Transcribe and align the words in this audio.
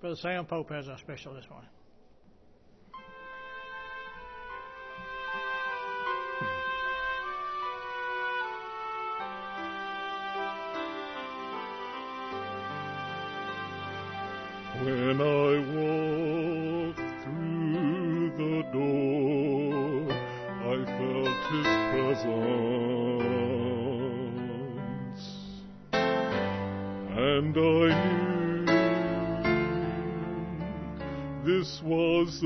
Brother 0.00 0.16
Sam 0.16 0.44
Pope 0.44 0.70
has 0.70 0.88
our 0.88 0.98
special 0.98 1.32
this 1.34 1.48
morning. 1.48 1.70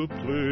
place. 0.09 0.50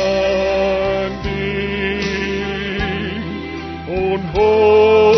on 3.89 4.21
holy 4.35 5.18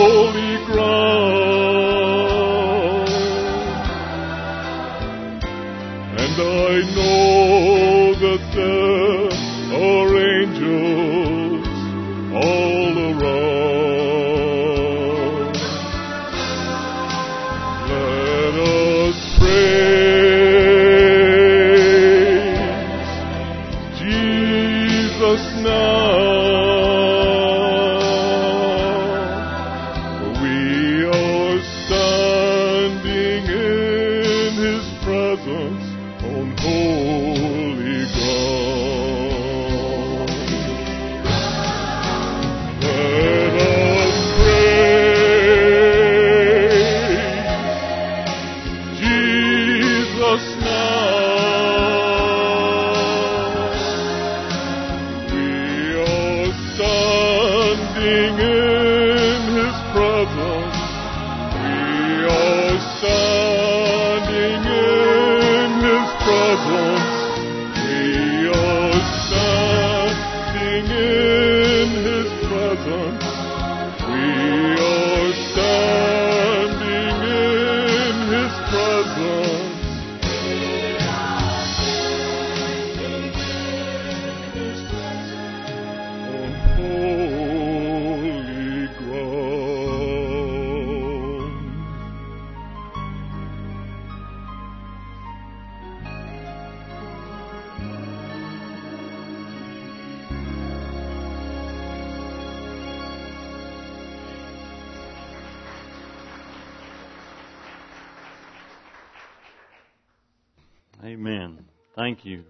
Thank 112.10 112.24
you, 112.24 112.42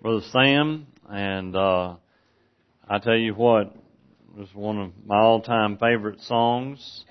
Brother 0.00 0.20
Sam. 0.30 0.86
And 1.10 1.56
uh, 1.56 1.96
I 2.88 3.00
tell 3.00 3.16
you 3.16 3.34
what, 3.34 3.74
this 4.38 4.48
one 4.54 4.78
of 4.78 4.92
my 5.04 5.16
all-time 5.16 5.76
favorite 5.76 6.20
songs. 6.20 7.04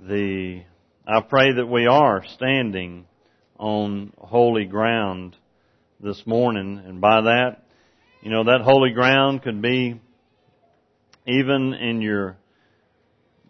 The 0.00 0.62
I 1.06 1.20
pray 1.20 1.52
that 1.52 1.66
we 1.66 1.86
are 1.86 2.24
standing 2.36 3.04
on 3.58 4.14
holy 4.16 4.64
ground 4.64 5.36
this 6.00 6.22
morning, 6.24 6.82
and 6.82 7.02
by 7.02 7.20
that, 7.20 7.66
you 8.22 8.30
know 8.30 8.44
that 8.44 8.62
holy 8.62 8.92
ground 8.92 9.42
could 9.42 9.60
be 9.60 10.00
even 11.26 11.74
in 11.74 12.00
your 12.00 12.38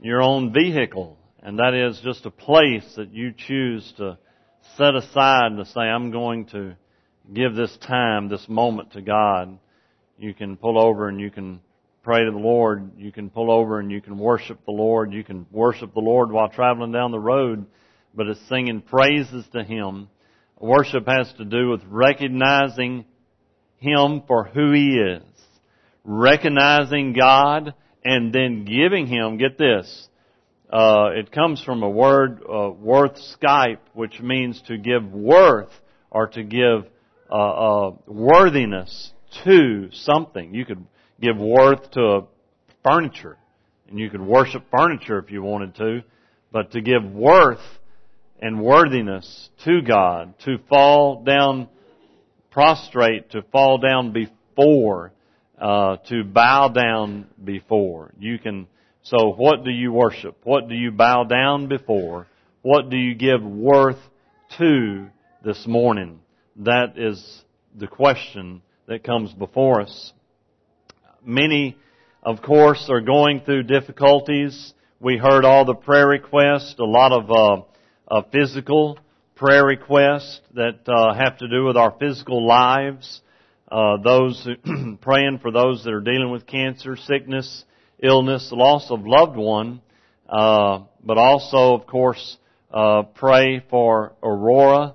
your 0.03 0.23
own 0.23 0.53
vehicle, 0.53 1.17
and 1.41 1.61
that 1.61 1.73
is 1.73 2.01
just 2.03 2.27
a 2.27 2.33
place 2.33 2.95
that 2.97 3.15
you 3.15 3.33
choose 3.33 3.95
to 3.99 4.19
set 4.77 4.97
aside 4.97 5.57
to 5.57 5.65
say, 5.67 5.83
I'm 5.83 6.11
going 6.11 6.47
to 6.47 6.75
give 7.33 7.55
this 7.55 7.77
time, 7.79 8.29
this 8.29 8.49
moment 8.49 8.93
to 8.93 9.03
God 9.03 9.59
you 10.19 10.35
can 10.35 10.57
pull 10.57 10.79
over 10.79 11.09
and 11.09 11.21
you 11.21 11.31
can 11.31 11.61
pray 12.03 12.25
to 12.25 12.31
the 12.31 12.39
Lord. 12.39 12.91
You 12.97 13.13
can 13.13 13.31
pull 13.31 13.51
over 13.51 13.79
and 13.79 13.91
you 13.91 14.01
can 14.01 14.19
worship 14.19 14.59
the 14.65 14.73
Lord. 14.73 15.13
You 15.13 15.23
can 15.23 15.47
worship 15.53 15.95
the 15.95 16.01
Lord 16.01 16.33
while 16.33 16.49
traveling 16.49 16.93
down 16.93 17.13
the 17.13 17.21
road, 17.21 17.67
but 18.15 18.27
it's 18.27 18.41
singing 18.49 18.81
praises 18.81 19.45
to 19.53 19.63
Him. 19.63 20.09
Worship 20.59 21.07
has 21.07 21.33
to 21.39 21.45
do 21.45 21.71
with 21.71 21.83
recognizing 21.87 23.05
Him 23.77 24.23
for 24.27 24.45
who 24.45 24.73
He 24.73 24.99
is, 24.99 25.23
recognizing 26.03 27.13
God, 27.13 27.75
and 28.05 28.33
then 28.33 28.65
giving 28.65 29.07
Him, 29.07 29.39
get 29.39 29.57
this, 29.57 30.09
uh, 30.71 31.11
it 31.15 31.31
comes 31.31 31.63
from 31.63 31.83
a 31.83 31.89
word, 31.89 32.43
uh, 32.43 32.71
worth 32.71 33.19
Skype, 33.41 33.79
which 33.95 34.21
means 34.21 34.61
to 34.67 34.77
give 34.77 35.05
worth 35.13 35.71
or 36.11 36.27
to 36.27 36.43
give 36.43 36.87
uh, 37.31 37.35
uh 37.35 37.93
worthiness 38.07 39.13
to 39.45 39.89
something. 39.93 40.55
You 40.55 40.65
could 40.65 40.85
give 41.21 41.37
worth 41.37 41.91
to 41.93 42.27
furniture, 42.85 43.37
and 43.89 43.99
you 43.99 44.11
could 44.11 44.21
worship 44.21 44.65
furniture 44.71 45.19
if 45.19 45.31
you 45.31 45.43
wanted 45.43 45.75
to, 45.77 46.03
but 46.53 46.73
to 46.73 46.81
give 46.81 47.05
worth 47.05 47.61
and 48.41 48.63
worthiness 48.63 49.51
to 49.65 49.83
God, 49.83 50.35
to 50.45 50.59
fall 50.69 51.25
down 51.25 51.69
prostrate, 52.51 53.31
to 53.31 53.43
fall 53.53 53.79
down 53.79 54.13
before, 54.13 55.13
uh, 55.61 55.97
to 56.09 56.25
bow 56.25 56.69
down 56.69 57.27
before. 57.43 58.13
You 58.19 58.39
can, 58.39 58.67
so 59.03 59.33
what 59.33 59.65
do 59.65 59.71
you 59.71 59.93
worship? 59.93 60.37
What 60.45 60.69
do 60.69 60.75
you 60.75 60.91
bow 60.91 61.25
down 61.25 61.69
before? 61.69 62.27
What 62.63 62.91
do 62.91 62.97
you 62.97 63.15
give 63.15 63.43
worth 63.43 64.01
to 64.59 65.09
this 65.45 65.67
morning? 65.67 66.21
That 66.59 66.99
is 66.99 67.45
the 67.77 67.87
question 67.87 68.63
that 68.87 69.05
comes 69.05 69.33
before 69.33 69.81
us. 69.81 70.13
Many, 71.25 71.77
of 72.21 72.43
course, 72.43 72.89
are 72.91 73.01
going 73.01 73.43
through 73.43 73.63
difficulties. 73.63 74.75
We 74.99 75.19
heard 75.19 75.45
all 75.45 75.65
the 75.65 75.77
prayer 75.77 76.09
requests, 76.09 76.75
a 76.81 76.85
lot 76.85 77.13
of 77.13 77.31
uh, 77.31 77.63
uh, 78.13 78.23
physical 78.33 78.99
prayer 79.37 79.65
requests 79.65 80.41
that 80.55 80.81
uh, 80.89 81.15
have 81.15 81.39
to 81.39 81.47
do 81.47 81.65
with 81.65 81.77
our 81.77 81.95
physical 82.01 82.45
lives. 82.45 83.21
Uh, 83.71 83.99
those 84.03 84.49
praying 85.01 85.39
for 85.41 85.53
those 85.53 85.85
that 85.85 85.93
are 85.93 86.01
dealing 86.01 86.33
with 86.33 86.45
cancer, 86.45 86.97
sickness, 86.97 87.65
illness, 88.03 88.51
loss 88.51 88.91
of 88.91 89.07
loved 89.07 89.37
one, 89.37 89.81
uh, 90.29 90.81
but 91.05 91.19
also, 91.19 91.75
of 91.75 91.87
course, 91.87 92.37
uh, 92.75 93.05
pray 93.15 93.63
for 93.71 94.15
Aurora, 94.25 94.95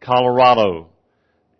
Colorado, 0.00 0.88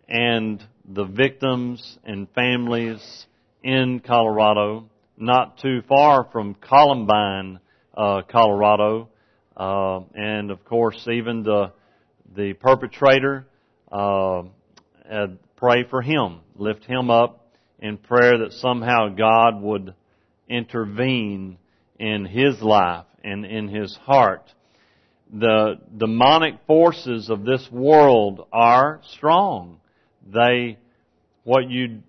and 0.07 0.63
the 0.87 1.05
victims 1.05 1.97
and 2.03 2.27
families 2.31 3.25
in 3.63 3.99
Colorado, 3.99 4.89
not 5.17 5.57
too 5.59 5.81
far 5.87 6.27
from 6.31 6.55
Columbine, 6.55 7.59
uh, 7.95 8.21
Colorado, 8.29 9.09
uh, 9.57 10.01
and 10.13 10.51
of 10.51 10.63
course 10.65 11.07
even 11.11 11.43
the 11.43 11.71
the 12.35 12.53
perpetrator. 12.53 13.47
Uh, 13.91 14.43
pray 15.55 15.83
for 15.89 16.01
him, 16.01 16.41
lift 16.55 16.85
him 16.85 17.09
up 17.09 17.53
in 17.79 17.97
prayer 17.97 18.39
that 18.39 18.53
somehow 18.53 19.09
God 19.09 19.61
would 19.61 19.93
intervene 20.49 21.57
in 21.99 22.25
his 22.25 22.61
life 22.61 23.05
and 23.23 23.45
in 23.45 23.67
his 23.67 23.95
heart. 23.95 24.43
The 25.33 25.79
demonic 25.95 26.55
forces 26.67 27.29
of 27.29 27.45
this 27.45 27.67
world 27.71 28.47
are 28.51 29.01
strong 29.13 29.79
they, 30.25 30.77
what 31.43 31.69
you 31.69 32.01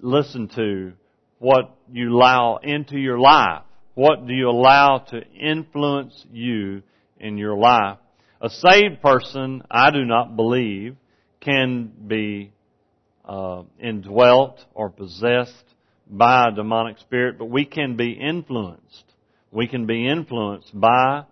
listen 0.00 0.48
to, 0.56 0.92
what 1.38 1.76
you 1.90 2.14
allow 2.14 2.58
into 2.62 2.98
your 2.98 3.18
life, 3.18 3.62
what 3.94 4.26
do 4.26 4.32
you 4.32 4.48
allow 4.48 4.98
to 4.98 5.20
influence 5.32 6.24
you 6.30 6.82
in 7.22 7.38
your 7.38 7.56
life. 7.56 7.98
A 8.40 8.50
saved 8.50 9.00
person, 9.00 9.62
I 9.70 9.90
do 9.90 10.04
not 10.04 10.36
believe, 10.36 10.96
can 11.40 11.92
be 12.06 12.52
uh, 13.24 13.62
indwelt 13.78 14.64
or 14.74 14.90
possessed 14.90 15.64
by 16.08 16.48
a 16.48 16.52
demonic 16.52 16.98
spirit, 16.98 17.38
but 17.38 17.46
we 17.46 17.64
can 17.64 17.96
be 17.96 18.12
influenced. 18.12 19.04
We 19.52 19.68
can 19.68 19.86
be 19.86 20.08
influenced 20.08 20.78
by 20.78 21.24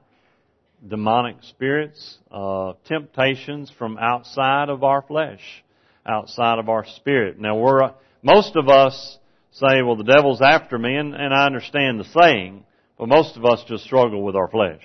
demonic 0.87 1.37
spirits, 1.43 2.19
uh, 2.31 2.75
temptations 2.87 3.73
from 3.77 3.99
outside 3.99 4.69
of 4.69 4.85
our 4.85 5.03
flesh 5.03 5.65
outside 6.06 6.58
of 6.58 6.69
our 6.69 6.85
spirit. 6.97 7.38
Now 7.38 7.56
we're, 7.56 7.93
most 8.23 8.56
of 8.56 8.69
us 8.69 9.19
say, 9.52 9.82
well 9.82 9.97
the 9.97 10.05
devil's 10.05 10.41
after 10.43 10.79
me, 10.79 10.97
and, 10.97 11.14
and 11.14 11.35
I 11.35 11.47
understand 11.47 12.00
the 12.00 12.05
saying, 12.20 12.64
but 12.99 13.08
most 13.08 13.37
of 13.37 13.44
us 13.44 13.64
just 13.67 13.85
struggle 13.85 14.23
with 14.23 14.37
our 14.37 14.49
flesh. 14.49 14.82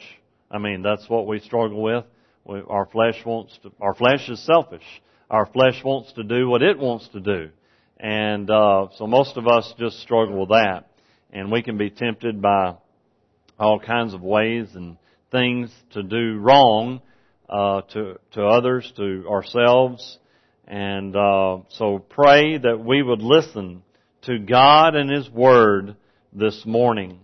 I 0.49 0.57
mean, 0.57 0.81
that's 0.81 1.09
what 1.09 1.27
we 1.27 1.39
struggle 1.39 1.81
with. 1.81 2.05
We, 2.45 2.61
our 2.67 2.85
flesh 2.85 3.15
wants 3.25 3.57
to, 3.63 3.71
our 3.81 3.95
flesh 3.95 4.29
is 4.29 4.43
selfish. 4.45 4.85
Our 5.29 5.47
flesh 5.47 5.81
wants 5.83 6.13
to 6.13 6.23
do 6.23 6.47
what 6.47 6.61
it 6.61 6.77
wants 6.77 7.07
to 7.09 7.19
do. 7.19 7.49
And, 7.99 8.49
uh, 8.49 8.87
so 8.97 9.07
most 9.07 9.37
of 9.37 9.47
us 9.47 9.73
just 9.79 9.99
struggle 9.99 10.39
with 10.39 10.49
that. 10.49 10.85
And 11.31 11.51
we 11.51 11.63
can 11.63 11.77
be 11.77 11.89
tempted 11.89 12.41
by 12.41 12.75
all 13.59 13.79
kinds 13.79 14.13
of 14.13 14.21
ways 14.21 14.67
and 14.75 14.97
things 15.31 15.71
to 15.91 16.03
do 16.03 16.37
wrong, 16.37 17.01
uh, 17.49 17.81
to, 17.93 18.19
to 18.33 18.45
others, 18.45 18.91
to 18.97 19.25
ourselves, 19.29 20.19
and 20.67 21.15
uh, 21.15 21.59
so 21.69 21.99
pray 21.99 22.57
that 22.57 22.83
we 22.83 23.03
would 23.03 23.21
listen 23.21 23.83
to 24.23 24.39
God 24.39 24.95
and 24.95 25.09
His 25.09 25.29
Word 25.29 25.95
this 26.33 26.63
morning. 26.65 27.19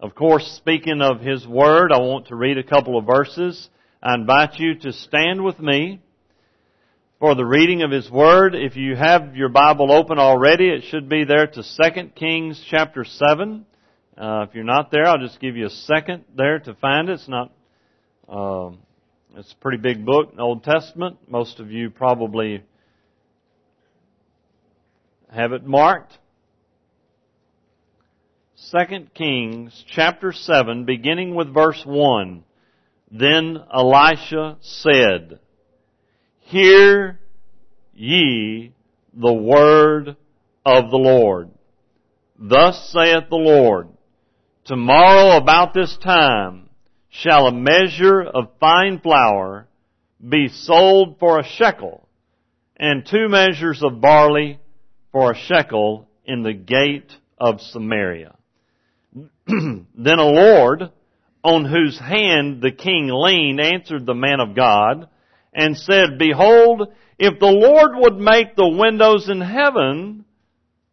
Of 0.00 0.14
course, 0.14 0.46
speaking 0.56 1.02
of 1.02 1.20
His 1.20 1.46
Word, 1.46 1.92
I 1.92 1.98
want 1.98 2.28
to 2.28 2.36
read 2.36 2.56
a 2.56 2.62
couple 2.62 2.98
of 2.98 3.04
verses. 3.04 3.68
I 4.02 4.14
invite 4.14 4.58
you 4.58 4.78
to 4.80 4.92
stand 4.92 5.44
with 5.44 5.58
me 5.58 6.00
for 7.20 7.34
the 7.34 7.44
reading 7.44 7.82
of 7.82 7.90
His 7.90 8.10
Word. 8.10 8.54
If 8.54 8.76
you 8.76 8.96
have 8.96 9.36
your 9.36 9.50
Bible 9.50 9.92
open 9.92 10.18
already, 10.18 10.68
it 10.68 10.84
should 10.84 11.08
be 11.08 11.24
there 11.24 11.46
to 11.46 11.62
2 11.62 12.08
Kings 12.14 12.62
chapter 12.70 13.04
7. 13.04 13.66
Uh, 14.16 14.46
if 14.48 14.54
you're 14.54 14.64
not 14.64 14.90
there, 14.90 15.06
I'll 15.06 15.18
just 15.18 15.40
give 15.40 15.56
you 15.56 15.66
a 15.66 15.70
second 15.70 16.24
there 16.34 16.58
to 16.60 16.74
find 16.74 17.10
it. 17.10 17.14
It's 17.14 17.28
not, 17.28 17.52
uh, 18.26 18.70
it's 19.34 19.52
a 19.52 19.56
pretty 19.60 19.78
big 19.78 20.06
book, 20.06 20.32
Old 20.38 20.64
Testament. 20.64 21.18
Most 21.28 21.60
of 21.60 21.70
you 21.70 21.90
probably 21.90 22.62
have 25.36 25.52
it 25.52 25.66
marked. 25.66 26.18
2 28.72 29.06
Kings 29.14 29.84
chapter 29.86 30.32
7 30.32 30.86
beginning 30.86 31.34
with 31.34 31.52
verse 31.52 31.82
1. 31.84 32.42
Then 33.10 33.58
Elisha 33.72 34.56
said, 34.62 35.38
Hear 36.40 37.20
ye 37.94 38.72
the 39.12 39.32
word 39.32 40.16
of 40.64 40.90
the 40.90 40.96
Lord. 40.96 41.50
Thus 42.38 42.90
saith 42.90 43.28
the 43.28 43.36
Lord, 43.36 43.88
Tomorrow 44.64 45.36
about 45.36 45.74
this 45.74 45.96
time 46.02 46.70
shall 47.10 47.46
a 47.46 47.52
measure 47.52 48.22
of 48.22 48.58
fine 48.58 49.00
flour 49.00 49.68
be 50.26 50.48
sold 50.48 51.18
for 51.20 51.38
a 51.38 51.46
shekel, 51.46 52.08
and 52.76 53.06
two 53.06 53.28
measures 53.28 53.82
of 53.82 54.00
barley 54.00 54.58
for 55.16 55.30
a 55.30 55.34
shekel 55.34 56.06
in 56.26 56.42
the 56.42 56.52
gate 56.52 57.10
of 57.38 57.58
Samaria. 57.58 58.36
then 59.46 60.18
a 60.18 60.26
Lord, 60.26 60.90
on 61.42 61.64
whose 61.64 61.98
hand 61.98 62.60
the 62.60 62.70
king 62.70 63.08
leaned, 63.10 63.58
answered 63.58 64.04
the 64.04 64.12
man 64.12 64.40
of 64.40 64.54
God, 64.54 65.08
and 65.54 65.74
said, 65.74 66.18
Behold, 66.18 66.92
if 67.18 67.38
the 67.40 67.46
Lord 67.46 67.92
would 67.94 68.18
make 68.18 68.56
the 68.56 68.68
windows 68.68 69.30
in 69.30 69.40
heaven, 69.40 70.26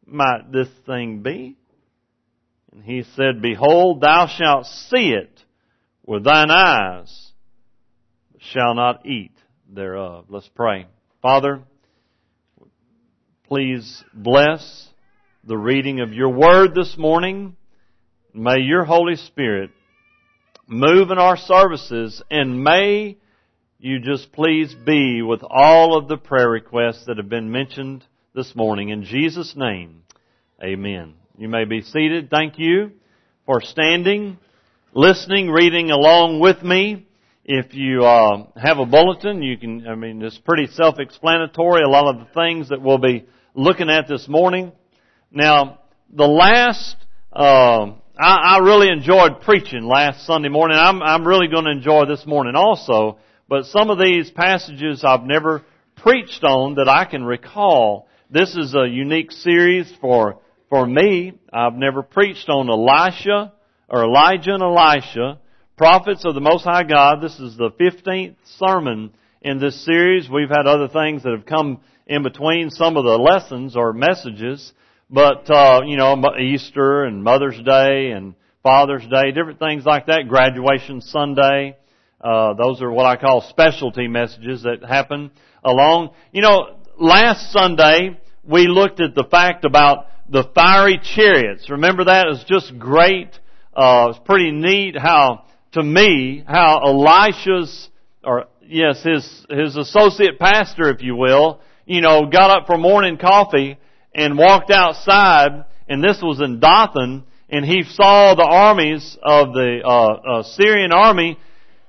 might 0.07 0.49
this 0.53 0.69
thing 0.85 1.21
be? 1.21 1.57
And 2.71 2.81
he 2.81 3.03
said, 3.17 3.41
Behold, 3.41 3.99
thou 3.99 4.27
shalt 4.27 4.67
see 4.67 5.09
it 5.09 5.37
with 6.05 6.23
thine 6.23 6.49
eyes, 6.49 7.33
but 8.31 8.41
shall 8.41 8.73
not 8.73 9.05
eat 9.05 9.33
thereof. 9.69 10.27
Let's 10.29 10.49
pray. 10.55 10.87
Father, 11.21 11.63
Please 13.53 14.03
bless 14.15 14.87
the 15.43 15.55
reading 15.55 15.99
of 15.99 16.11
your 16.11 16.29
word 16.29 16.73
this 16.73 16.97
morning. 16.97 17.55
May 18.33 18.61
your 18.61 18.83
Holy 18.83 19.15
Spirit 19.15 19.69
move 20.65 21.11
in 21.11 21.19
our 21.19 21.37
services 21.37 22.19
and 22.31 22.63
may 22.63 23.15
you 23.77 23.99
just 23.99 24.31
please 24.31 24.73
be 24.73 25.21
with 25.21 25.41
all 25.47 25.95
of 25.95 26.07
the 26.07 26.17
prayer 26.17 26.49
requests 26.49 27.05
that 27.05 27.17
have 27.17 27.29
been 27.29 27.51
mentioned 27.51 28.03
this 28.33 28.55
morning. 28.55 28.89
In 28.89 29.03
Jesus' 29.03 29.53
name, 29.55 30.01
amen. 30.59 31.13
You 31.37 31.47
may 31.47 31.65
be 31.65 31.83
seated. 31.83 32.31
Thank 32.31 32.57
you 32.57 32.93
for 33.45 33.61
standing, 33.61 34.39
listening, 34.95 35.51
reading 35.51 35.91
along 35.91 36.39
with 36.39 36.63
me. 36.63 37.05
If 37.45 37.75
you 37.75 38.03
uh, 38.03 38.47
have 38.55 38.79
a 38.79 38.85
bulletin, 38.87 39.43
you 39.43 39.59
can, 39.59 39.85
I 39.87 39.93
mean, 39.93 40.23
it's 40.23 40.39
pretty 40.39 40.65
self-explanatory, 40.73 41.83
a 41.83 41.87
lot 41.87 42.15
of 42.15 42.25
the 42.25 42.33
things 42.33 42.69
that 42.69 42.81
we'll 42.81 42.97
be 42.97 43.27
looking 43.55 43.89
at 43.89 44.07
this 44.07 44.27
morning. 44.27 44.71
Now, 45.31 45.79
the 46.11 46.25
last, 46.25 46.95
uh, 47.31 47.93
I, 48.17 48.55
I 48.55 48.57
really 48.63 48.89
enjoyed 48.89 49.41
preaching 49.41 49.83
last 49.83 50.25
Sunday 50.25 50.49
morning. 50.49 50.77
I'm, 50.79 51.01
I'm 51.01 51.27
really 51.27 51.47
going 51.47 51.65
to 51.65 51.71
enjoy 51.71 52.05
this 52.05 52.25
morning 52.25 52.55
also, 52.55 53.19
but 53.47 53.65
some 53.65 53.89
of 53.89 53.99
these 53.99 54.31
passages 54.31 55.03
I've 55.03 55.23
never 55.23 55.63
preached 55.97 56.43
on 56.43 56.75
that 56.75 56.89
I 56.89 57.05
can 57.05 57.23
recall. 57.23 58.07
This 58.29 58.55
is 58.55 58.73
a 58.73 58.87
unique 58.87 59.31
series 59.31 59.91
for, 60.01 60.39
for 60.69 60.85
me. 60.85 61.33
I've 61.51 61.75
never 61.75 62.01
preached 62.01 62.49
on 62.49 62.69
Elisha, 62.69 63.53
or 63.87 64.03
Elijah 64.03 64.53
and 64.53 64.63
Elisha, 64.63 65.39
prophets 65.77 66.25
of 66.25 66.33
the 66.33 66.41
Most 66.41 66.63
High 66.63 66.83
God. 66.83 67.21
This 67.21 67.39
is 67.39 67.55
the 67.55 67.69
15th 67.79 68.35
sermon 68.57 69.11
in 69.43 69.59
this 69.59 69.83
series. 69.85 70.29
We've 70.29 70.49
had 70.49 70.65
other 70.65 70.87
things 70.87 71.23
that 71.23 71.31
have 71.31 71.45
come 71.45 71.81
in 72.07 72.23
between 72.23 72.69
some 72.69 72.97
of 72.97 73.03
the 73.03 73.17
lessons 73.17 73.75
or 73.75 73.93
messages, 73.93 74.73
but, 75.09 75.49
uh, 75.49 75.81
you 75.85 75.97
know, 75.97 76.21
Easter 76.39 77.03
and 77.03 77.23
Mother's 77.23 77.61
Day 77.61 78.11
and 78.11 78.35
Father's 78.63 79.05
Day, 79.07 79.31
different 79.31 79.59
things 79.59 79.85
like 79.85 80.07
that, 80.07 80.27
graduation 80.27 81.01
Sunday, 81.01 81.75
uh, 82.23 82.53
those 82.53 82.81
are 82.81 82.89
what 82.89 83.05
I 83.05 83.17
call 83.17 83.41
specialty 83.41 84.07
messages 84.07 84.63
that 84.63 84.83
happen 84.87 85.31
along. 85.63 86.11
You 86.31 86.41
know, 86.41 86.77
last 86.97 87.51
Sunday, 87.51 88.17
we 88.45 88.67
looked 88.67 89.01
at 89.01 89.13
the 89.13 89.25
fact 89.29 89.65
about 89.65 90.07
the 90.29 90.45
fiery 90.55 91.01
chariots. 91.03 91.69
Remember 91.69 92.05
that? 92.05 92.27
It 92.27 92.29
was 92.29 92.45
just 92.47 92.79
great. 92.79 93.37
Uh, 93.75 94.07
it's 94.11 94.19
pretty 94.25 94.51
neat 94.51 94.95
how 94.97 95.43
to 95.73 95.83
me 95.83 96.43
how 96.47 96.79
Elisha's, 96.85 97.89
or 98.23 98.45
yes, 98.61 99.03
his, 99.03 99.45
his 99.49 99.75
associate 99.75 100.39
pastor, 100.39 100.89
if 100.89 101.01
you 101.01 101.15
will, 101.15 101.59
you 101.85 102.01
know, 102.01 102.25
got 102.25 102.49
up 102.49 102.67
for 102.67 102.77
morning 102.77 103.17
coffee 103.17 103.77
and 104.13 104.37
walked 104.37 104.71
outside, 104.71 105.65
and 105.87 106.03
this 106.03 106.19
was 106.21 106.39
in 106.39 106.59
Dothan, 106.59 107.23
and 107.49 107.65
he 107.65 107.83
saw 107.83 108.35
the 108.35 108.47
armies 108.47 109.17
of 109.21 109.53
the 109.53 109.81
uh, 109.83 110.39
uh, 110.39 110.43
Syrian 110.43 110.91
army, 110.91 111.37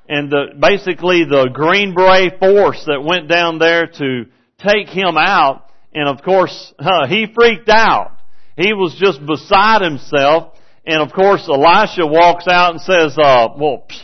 and 0.08 0.30
the, 0.30 0.46
basically 0.58 1.24
the 1.24 1.48
Green 1.52 1.94
Beret 1.94 2.38
force 2.38 2.82
that 2.86 3.02
went 3.02 3.28
down 3.28 3.58
there 3.58 3.86
to 3.86 4.24
take 4.58 4.88
him 4.88 5.16
out, 5.16 5.66
and 5.92 6.08
of 6.08 6.24
course, 6.24 6.72
he 7.08 7.26
freaked 7.34 7.68
out. 7.68 8.12
He 8.56 8.72
was 8.72 8.96
just 8.98 9.24
beside 9.24 9.82
himself, 9.82 10.54
and 10.86 11.00
of 11.00 11.12
course, 11.12 11.48
Elisha 11.48 12.06
walks 12.06 12.46
out 12.48 12.72
and 12.72 12.80
says, 12.80 13.16
uh, 13.18 13.48
well, 13.56 13.84
psh, 13.88 14.02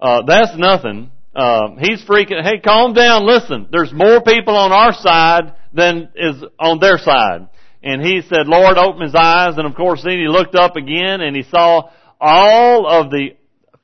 uh, 0.00 0.22
that's 0.26 0.56
nothing. 0.56 1.11
Uh, 1.34 1.76
he's 1.80 2.04
freaking, 2.04 2.42
hey, 2.42 2.60
calm 2.62 2.92
down, 2.92 3.26
listen, 3.26 3.68
there's 3.70 3.92
more 3.92 4.20
people 4.22 4.54
on 4.54 4.70
our 4.70 4.92
side 4.92 5.54
than 5.72 6.10
is 6.14 6.42
on 6.58 6.78
their 6.78 6.98
side. 6.98 7.48
And 7.82 8.02
he 8.02 8.20
said, 8.22 8.46
Lord, 8.46 8.76
open 8.76 9.02
his 9.02 9.14
eyes, 9.14 9.56
and 9.56 9.66
of 9.66 9.74
course 9.74 10.02
then 10.04 10.18
he 10.18 10.28
looked 10.28 10.54
up 10.54 10.76
again 10.76 11.20
and 11.20 11.34
he 11.34 11.42
saw 11.42 11.90
all 12.20 12.86
of 12.86 13.10
the 13.10 13.30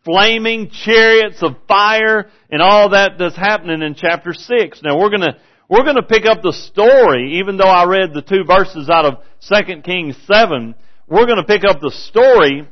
flaming 0.05 0.71
chariots 0.71 1.43
of 1.43 1.57
fire 1.67 2.31
and 2.51 2.63
all 2.63 2.91
that 2.91 3.13
that's 3.19 3.37
happening 3.37 3.83
in 3.83 3.95
chapter 3.95 4.35
6. 4.35 4.83
Now 4.83 4.99
we're 4.99 5.11
gonna, 5.11 5.39
we're 5.69 5.85
gonna 5.85 6.03
pick 6.03 6.27
up 6.27 6.43
the 6.43 6.53
story, 6.53 7.39
even 7.41 7.57
though 7.57 7.65
I 7.65 7.87
read 7.87 8.13
the 8.13 8.23
two 8.23 8.45
verses 8.45 8.89
out 8.91 9.05
of 9.05 9.15
2 9.41 9.83
Kings 9.83 10.17
7, 10.27 10.75
we're 11.09 11.27
to 11.27 11.45
pick 11.45 11.63
up 11.67 11.81
the 11.81 11.91
story 11.91 12.69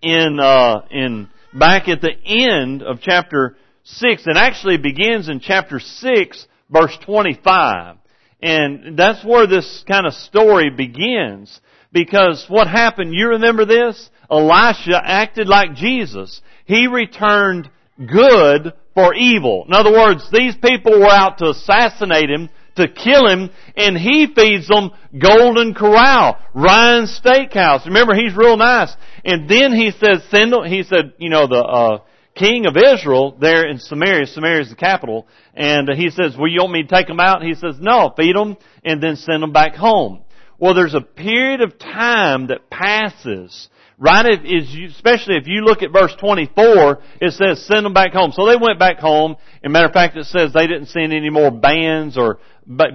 in 0.00 0.40
uh, 0.40 0.82
in 0.90 1.28
back 1.52 1.88
at 1.88 2.00
the 2.00 2.12
end 2.24 2.82
of 2.82 3.00
chapter 3.00 3.56
six. 3.82 4.26
and 4.26 4.36
actually 4.36 4.78
begins 4.78 5.28
in 5.28 5.40
chapter 5.40 5.80
six, 5.80 6.46
verse 6.70 6.96
twenty-five, 7.02 7.96
and 8.40 8.98
that's 8.98 9.24
where 9.24 9.46
this 9.46 9.84
kind 9.86 10.06
of 10.06 10.14
story 10.14 10.70
begins. 10.70 11.60
Because 11.92 12.46
what 12.48 12.68
happened? 12.68 13.14
You 13.14 13.30
remember 13.30 13.66
this? 13.66 14.08
Elisha 14.30 14.98
acted 15.04 15.46
like 15.46 15.74
Jesus. 15.74 16.40
He 16.64 16.86
returned 16.86 17.68
good 17.98 18.72
for 18.94 19.14
evil. 19.14 19.64
In 19.68 19.74
other 19.74 19.92
words, 19.92 20.26
these 20.30 20.56
people 20.56 20.98
were 20.98 21.10
out 21.10 21.38
to 21.38 21.50
assassinate 21.50 22.30
him 22.30 22.48
to 22.76 22.88
kill 22.88 23.28
him, 23.28 23.50
and 23.76 23.98
he 23.98 24.26
feeds 24.34 24.68
them 24.68 24.92
Golden 25.18 25.74
Corral, 25.74 26.38
Ryan's 26.54 27.20
Steakhouse. 27.22 27.84
Remember, 27.84 28.14
he's 28.14 28.34
real 28.34 28.56
nice. 28.56 28.94
And 29.24 29.48
then 29.48 29.72
he 29.74 29.90
says, 29.90 30.22
send 30.30 30.54
them, 30.54 30.64
he 30.64 30.82
said, 30.82 31.12
you 31.18 31.28
know, 31.28 31.46
the, 31.46 31.62
uh, 31.62 31.98
king 32.34 32.66
of 32.66 32.76
Israel 32.76 33.36
there 33.40 33.68
in 33.68 33.78
Samaria, 33.78 34.26
Samaria 34.26 34.62
is 34.62 34.70
the 34.70 34.76
capital, 34.76 35.26
and 35.54 35.88
uh, 35.88 35.94
he 35.94 36.10
says, 36.10 36.36
well, 36.36 36.48
you 36.48 36.60
want 36.60 36.72
me 36.72 36.82
to 36.82 36.88
take 36.88 37.06
them 37.06 37.20
out? 37.20 37.42
He 37.42 37.54
says, 37.54 37.76
no, 37.78 38.12
feed 38.16 38.34
them, 38.36 38.56
and 38.84 39.02
then 39.02 39.16
send 39.16 39.42
them 39.42 39.52
back 39.52 39.74
home. 39.74 40.22
Well, 40.58 40.74
there's 40.74 40.94
a 40.94 41.00
period 41.00 41.60
of 41.60 41.78
time 41.78 42.48
that 42.48 42.70
passes 42.70 43.68
Right? 44.02 44.26
If, 44.42 44.70
you, 44.70 44.88
especially 44.88 45.36
if 45.36 45.46
you 45.46 45.60
look 45.60 45.82
at 45.82 45.92
verse 45.92 46.12
24, 46.18 46.98
it 47.20 47.34
says 47.34 47.64
send 47.64 47.86
them 47.86 47.94
back 47.94 48.12
home. 48.12 48.32
So 48.32 48.46
they 48.46 48.56
went 48.60 48.80
back 48.80 48.98
home. 48.98 49.36
And 49.62 49.72
matter 49.72 49.86
of 49.86 49.92
fact, 49.92 50.16
it 50.16 50.26
says 50.26 50.52
they 50.52 50.66
didn't 50.66 50.86
send 50.86 51.12
any 51.12 51.30
more 51.30 51.52
bands 51.52 52.18
or 52.18 52.40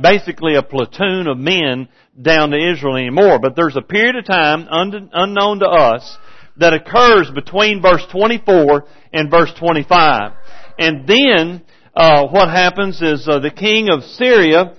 basically 0.01 0.55
a 0.55 0.63
platoon 0.63 1.27
of 1.27 1.37
men 1.37 1.87
down 2.21 2.49
to 2.49 2.57
Israel 2.57 2.97
anymore. 2.97 3.39
But 3.39 3.55
there's 3.55 3.77
a 3.77 3.81
period 3.81 4.17
of 4.17 4.25
time 4.25 4.67
unknown 4.69 5.59
to 5.59 5.67
us 5.67 6.17
that 6.59 6.73
occurs 6.73 7.29
between 7.33 7.81
verse 7.81 8.03
24 8.11 8.85
and 9.13 9.29
verse 9.29 9.51
25. 9.59 10.33
And 10.79 11.07
then, 11.07 11.63
uh, 11.95 12.27
what 12.27 12.49
happens 12.49 13.01
is 13.01 13.27
uh, 13.27 13.39
the 13.39 13.51
king 13.51 13.89
of 13.89 14.03
Syria 14.03 14.75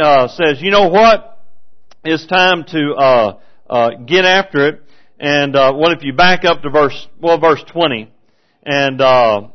uh, 0.00 0.28
says, 0.28 0.60
you 0.60 0.70
know 0.70 0.88
what? 0.88 1.38
It's 2.04 2.26
time 2.26 2.64
to 2.68 2.94
uh, 2.94 3.38
uh, 3.68 3.90
get 4.06 4.24
after 4.24 4.68
it. 4.68 4.82
And 5.20 5.56
uh, 5.56 5.72
what 5.72 5.96
if 5.96 6.04
you 6.04 6.12
back 6.12 6.44
up 6.44 6.62
to 6.62 6.70
verse 6.70 7.08
well, 7.20 7.40
verse 7.40 7.62
twenty, 7.72 8.08
and 8.64 9.00
uh, 9.00 9.48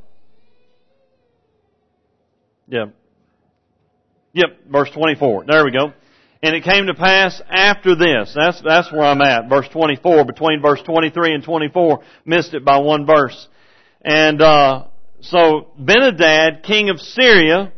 yeah, 2.67 2.85
yep, 4.33 4.59
verse 4.69 4.89
twenty-four. 4.91 5.45
There 5.47 5.63
we 5.63 5.71
go. 5.71 5.93
And 6.43 6.53
it 6.57 6.65
came 6.65 6.87
to 6.87 6.93
pass 6.93 7.41
after 7.49 7.95
this. 7.95 8.33
That's 8.35 8.61
that's 8.61 8.91
where 8.91 9.03
I'm 9.03 9.21
at. 9.21 9.47
Verse 9.47 9.67
twenty-four, 9.69 10.25
between 10.25 10.61
verse 10.61 10.81
twenty-three 10.83 11.33
and 11.33 11.41
twenty-four, 11.41 12.03
missed 12.25 12.53
it 12.53 12.65
by 12.65 12.79
one 12.79 13.05
verse. 13.05 13.47
And 14.01 14.41
uh, 14.41 14.87
so 15.21 15.69
Benhadad, 15.79 16.63
king 16.63 16.89
of 16.89 16.99
Syria, 16.99 17.71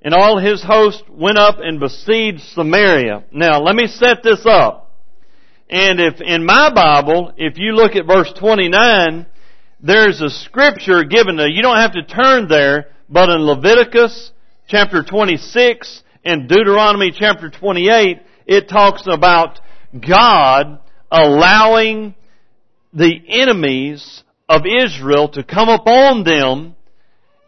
and 0.00 0.14
all 0.14 0.38
his 0.38 0.62
host 0.62 1.04
went 1.10 1.36
up 1.36 1.56
and 1.58 1.78
besieged 1.78 2.40
Samaria. 2.54 3.24
Now 3.30 3.60
let 3.60 3.76
me 3.76 3.86
set 3.86 4.22
this 4.22 4.46
up. 4.46 4.90
And 5.68 6.00
if 6.00 6.20
in 6.22 6.46
my 6.46 6.72
Bible, 6.74 7.34
if 7.36 7.58
you 7.58 7.72
look 7.74 7.94
at 7.94 8.06
verse 8.06 8.32
29, 8.38 9.26
there's 9.80 10.22
a 10.22 10.30
scripture 10.30 11.04
given 11.04 11.36
to, 11.36 11.50
you 11.50 11.60
don't 11.60 11.76
have 11.76 11.92
to 11.92 12.04
turn 12.04 12.48
there, 12.48 12.86
but 13.10 13.28
in 13.28 13.42
Leviticus 13.42 14.32
chapter 14.66 15.02
26 15.02 16.02
and 16.24 16.48
Deuteronomy 16.48 17.12
chapter 17.16 17.50
28, 17.50 18.20
it 18.46 18.68
talks 18.68 19.06
about 19.06 19.58
God 19.92 20.78
allowing 21.10 22.14
the 22.92 23.14
enemies 23.28 24.22
of 24.48 24.62
Israel 24.66 25.28
to 25.30 25.42
come 25.42 25.68
upon 25.68 26.24
them 26.24 26.76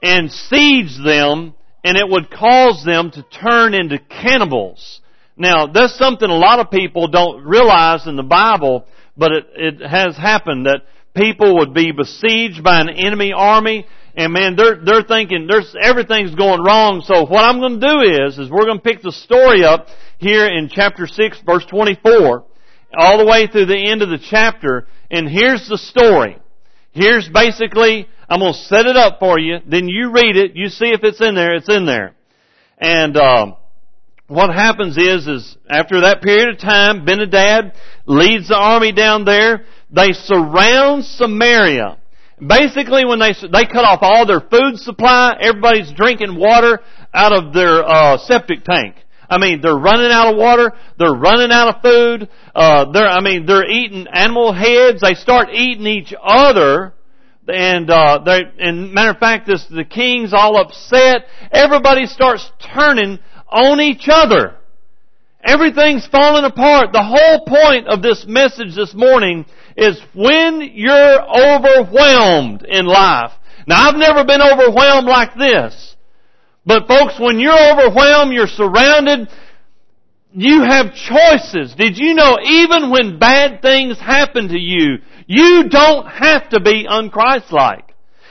and 0.02 0.31
siege 0.31 0.97
them 1.04 1.54
and 1.85 1.99
it 1.99 2.09
would 2.09 2.31
cause 2.31 2.83
them 2.85 3.11
to 3.11 3.23
turn 3.23 3.75
into 3.75 3.99
cannibals. 3.99 5.00
Now, 5.37 5.66
that's 5.66 5.99
something 5.99 6.28
a 6.28 6.35
lot 6.35 6.59
of 6.59 6.71
people 6.71 7.09
don't 7.09 7.45
realize 7.45 8.07
in 8.07 8.16
the 8.16 8.23
Bible, 8.23 8.87
but 9.16 9.33
it, 9.33 9.47
it 9.54 9.87
has 9.87 10.16
happened 10.16 10.66
that 10.66 10.83
people 11.14 11.59
would 11.59 11.75
be 11.75 11.93
besieged 11.93 12.64
by 12.64 12.81
an 12.81 12.88
enemy 12.88 13.33
army, 13.37 13.87
and 14.16 14.33
man, 14.33 14.56
they're, 14.56 14.76
they're 14.85 15.02
thinking 15.02 15.47
there's, 15.49 15.75
everything's 15.80 16.35
going 16.35 16.62
wrong, 16.62 17.02
so 17.04 17.26
what 17.26 17.44
I'm 17.44 17.61
gonna 17.61 17.80
do 17.80 18.26
is, 18.26 18.38
is 18.38 18.50
we're 18.50 18.66
gonna 18.66 18.80
pick 18.80 19.02
the 19.02 19.12
story 19.12 19.64
up 19.64 19.88
here 20.18 20.47
in 20.47 20.68
chapter 20.71 21.06
6 21.06 21.40
verse 21.44 21.64
24, 21.66 22.44
all 22.97 23.18
the 23.18 23.26
way 23.26 23.47
through 23.47 23.66
the 23.66 23.90
end 23.90 24.02
of 24.02 24.09
the 24.09 24.18
chapter, 24.18 24.87
and 25.11 25.28
here's 25.28 25.68
the 25.68 25.78
story. 25.78 26.38
Here's 26.92 27.28
basically, 27.28 28.09
I'm 28.28 28.40
gonna 28.40 28.54
set 28.54 28.87
it 28.87 28.97
up 28.97 29.18
for 29.18 29.38
you, 29.38 29.59
then 29.66 29.88
you 29.88 30.12
read 30.12 30.37
it, 30.37 30.52
you 30.54 30.68
see 30.68 30.90
if 30.90 31.00
it's 31.02 31.21
in 31.21 31.35
there, 31.35 31.56
it's 31.56 31.68
in 31.68 31.85
there. 31.85 32.14
And, 32.78 33.16
um, 33.16 33.56
what 34.26 34.54
happens 34.54 34.97
is, 34.97 35.26
is 35.26 35.56
after 35.68 36.02
that 36.02 36.23
period 36.23 36.49
of 36.49 36.59
time, 36.59 37.04
Benhadad 37.04 37.75
leads 38.06 38.49
the 38.49 38.56
army 38.56 38.92
down 38.92 39.25
there. 39.25 39.66
They 39.90 40.12
surround 40.12 41.04
Samaria. 41.04 41.99
Basically, 42.38 43.04
when 43.04 43.20
they 43.20 43.32
they 43.32 43.64
cut 43.66 43.84
off 43.84 44.00
all 44.02 44.26
their 44.26 44.40
food 44.40 44.78
supply, 44.78 45.36
everybody's 45.40 45.92
drinking 45.92 46.38
water 46.38 46.80
out 47.12 47.32
of 47.32 47.54
their 47.54 47.84
uh, 47.84 48.18
septic 48.18 48.64
tank. 48.64 48.96
I 49.28 49.38
mean, 49.38 49.60
they're 49.60 49.76
running 49.76 50.10
out 50.10 50.32
of 50.32 50.36
water. 50.36 50.72
They're 50.98 51.14
running 51.14 51.50
out 51.50 51.76
of 51.76 51.82
food. 51.82 52.28
Uh, 52.54 52.92
they're, 52.92 53.08
I 53.08 53.20
mean, 53.20 53.46
they're 53.46 53.68
eating 53.68 54.06
animal 54.12 54.52
heads. 54.52 55.00
They 55.00 55.14
start 55.14 55.48
eating 55.52 55.86
each 55.86 56.12
other. 56.22 56.92
And, 57.46 57.90
uh, 57.90 58.20
they, 58.24 58.40
and 58.58 58.92
matter 58.92 59.10
of 59.10 59.18
fact, 59.18 59.46
this, 59.46 59.64
the 59.70 59.84
king's 59.84 60.32
all 60.32 60.56
upset. 60.56 61.26
Everybody 61.50 62.06
starts 62.06 62.50
turning 62.74 63.18
on 63.48 63.80
each 63.80 64.08
other. 64.10 64.56
Everything's 65.44 66.06
falling 66.06 66.44
apart. 66.44 66.92
The 66.92 67.02
whole 67.02 67.44
point 67.44 67.86
of 67.88 68.02
this 68.02 68.24
message 68.26 68.74
this 68.74 68.94
morning 68.94 69.44
is 69.76 70.00
when 70.14 70.62
you're 70.72 71.22
overwhelmed 71.22 72.64
in 72.66 72.86
life. 72.86 73.32
Now 73.66 73.88
I've 73.88 73.96
never 73.96 74.24
been 74.24 74.40
overwhelmed 74.40 75.06
like 75.06 75.34
this. 75.36 75.96
But 76.64 76.88
folks, 76.88 77.20
when 77.20 77.38
you're 77.38 77.72
overwhelmed, 77.72 78.32
you're 78.32 78.46
surrounded, 78.46 79.28
you 80.32 80.62
have 80.62 80.94
choices. 80.94 81.74
Did 81.74 81.98
you 81.98 82.14
know 82.14 82.38
even 82.42 82.90
when 82.90 83.18
bad 83.18 83.60
things 83.60 83.98
happen 83.98 84.48
to 84.48 84.58
you, 84.58 84.98
you 85.26 85.68
don't 85.68 86.06
have 86.06 86.48
to 86.50 86.60
be 86.60 86.86
unchristlike. 86.88 87.90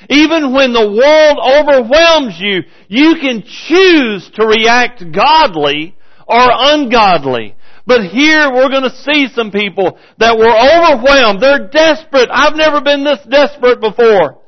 Even 0.09 0.53
when 0.53 0.73
the 0.73 0.91
world 0.91 1.37
overwhelms 1.39 2.39
you, 2.39 2.63
you 2.87 3.15
can 3.21 3.43
choose 3.43 4.29
to 4.33 4.45
react 4.45 5.03
godly 5.13 5.95
or 6.27 6.47
ungodly. 6.49 7.55
But 7.85 8.05
here 8.05 8.51
we're 8.51 8.69
going 8.69 8.89
to 8.89 9.03
see 9.03 9.27
some 9.33 9.51
people 9.51 9.97
that 10.17 10.37
were 10.37 10.47
overwhelmed. 10.47 11.41
They're 11.41 11.67
desperate. 11.67 12.29
I've 12.31 12.55
never 12.55 12.81
been 12.81 13.03
this 13.03 13.19
desperate 13.29 13.81
before. 13.81 14.39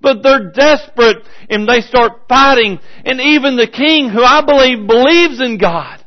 But 0.00 0.22
they're 0.22 0.50
desperate 0.52 1.18
and 1.50 1.68
they 1.68 1.80
start 1.80 2.28
fighting. 2.28 2.78
And 3.04 3.20
even 3.20 3.56
the 3.56 3.68
king, 3.68 4.08
who 4.08 4.22
I 4.22 4.44
believe 4.44 4.86
believes 4.86 5.40
in 5.40 5.58
God 5.58 6.04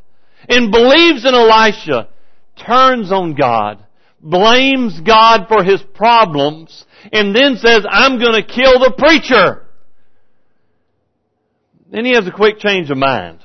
and 0.50 0.72
believes 0.72 1.26
in 1.26 1.36
Elisha, 1.36 2.10
turns 2.66 3.12
on 3.12 3.36
God, 3.36 3.86
blames 4.20 5.00
God 5.02 5.48
for 5.48 5.64
his 5.64 5.82
problems, 5.94 6.86
and 7.12 7.36
then 7.36 7.58
says, 7.58 7.86
I'm 7.90 8.18
going 8.18 8.42
to 8.42 8.48
kill 8.48 8.80
the 8.80 8.94
preacher. 8.98 9.68
Then 11.92 12.06
he 12.06 12.14
has 12.14 12.26
a 12.26 12.32
quick 12.32 12.60
change 12.60 12.90
of 12.90 12.98
mind. 12.98 13.40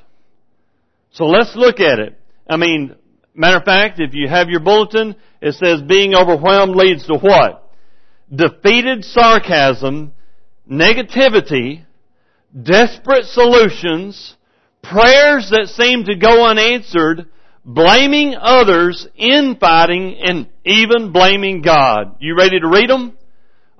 So 1.16 1.24
let's 1.24 1.56
look 1.56 1.80
at 1.80 1.98
it. 1.98 2.20
I 2.46 2.58
mean, 2.58 2.94
matter 3.34 3.56
of 3.56 3.64
fact, 3.64 4.00
if 4.00 4.12
you 4.12 4.28
have 4.28 4.50
your 4.50 4.60
bulletin, 4.60 5.16
it 5.40 5.54
says 5.54 5.80
being 5.80 6.14
overwhelmed 6.14 6.76
leads 6.76 7.06
to 7.06 7.14
what? 7.14 7.72
Defeated 8.32 9.02
sarcasm, 9.02 10.12
negativity, 10.70 11.86
desperate 12.62 13.24
solutions, 13.24 14.36
prayers 14.82 15.48
that 15.52 15.68
seem 15.68 16.04
to 16.04 16.16
go 16.16 16.46
unanswered, 16.46 17.26
blaming 17.64 18.36
others, 18.38 19.08
infighting, 19.16 20.18
and 20.22 20.50
even 20.66 21.12
blaming 21.12 21.62
God. 21.62 22.16
You 22.20 22.36
ready 22.36 22.60
to 22.60 22.68
read 22.68 22.90
them? 22.90 23.16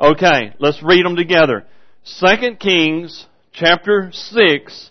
Okay, 0.00 0.55
let's 0.59 0.83
read 0.83 1.05
them 1.05 1.16
together. 1.16 1.66
Second 2.02 2.59
Kings 2.61 3.26
chapter 3.52 4.09
6 4.11 4.90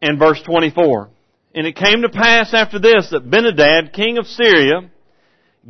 and 0.00 0.16
verse 0.16 0.40
24. 0.42 1.10
And 1.54 1.66
it 1.66 1.76
came 1.76 2.02
to 2.02 2.08
pass 2.08 2.52
after 2.52 2.78
this 2.78 3.10
that 3.10 3.30
Benhadad, 3.30 3.92
king 3.92 4.18
of 4.18 4.26
Syria, 4.26 4.90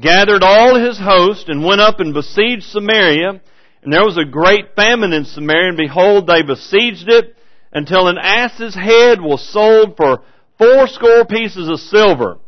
gathered 0.00 0.43
all 0.43 0.75
his 0.75 0.99
host 0.99 1.49
and 1.49 1.64
went 1.64 1.81
up 1.81 2.00
and 2.00 2.14
besieged 2.14 2.64
Samaria. 2.64 3.41
And 3.82 3.93
there 3.93 4.04
was 4.04 4.17
a 4.17 4.25
great 4.25 4.75
famine 4.75 5.13
in 5.13 5.26
Samaria, 5.26 5.69
and 5.69 5.76
behold, 5.76 6.26
they 6.26 6.43
besieged 6.43 7.08
it 7.08 7.37
until 7.71 8.08
an 8.08 8.17
ass's 8.19 8.75
head 8.75 9.21
was 9.21 9.47
sold 9.47 9.97
for 9.97 10.23
fourscore 10.58 11.26
pieces 11.26 11.69
of 11.69 11.78
silver. 11.80 12.39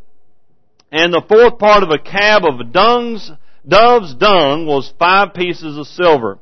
And 0.90 1.12
the 1.12 1.22
fourth 1.28 1.58
part 1.58 1.82
of 1.82 1.90
a 1.90 1.98
cab 1.98 2.42
of 2.44 2.72
dung's 2.72 3.30
dove's 3.68 4.14
dung 4.14 4.66
was 4.66 4.92
five 4.98 5.34
pieces 5.34 5.76
of 5.76 5.86
silver. 5.88 6.38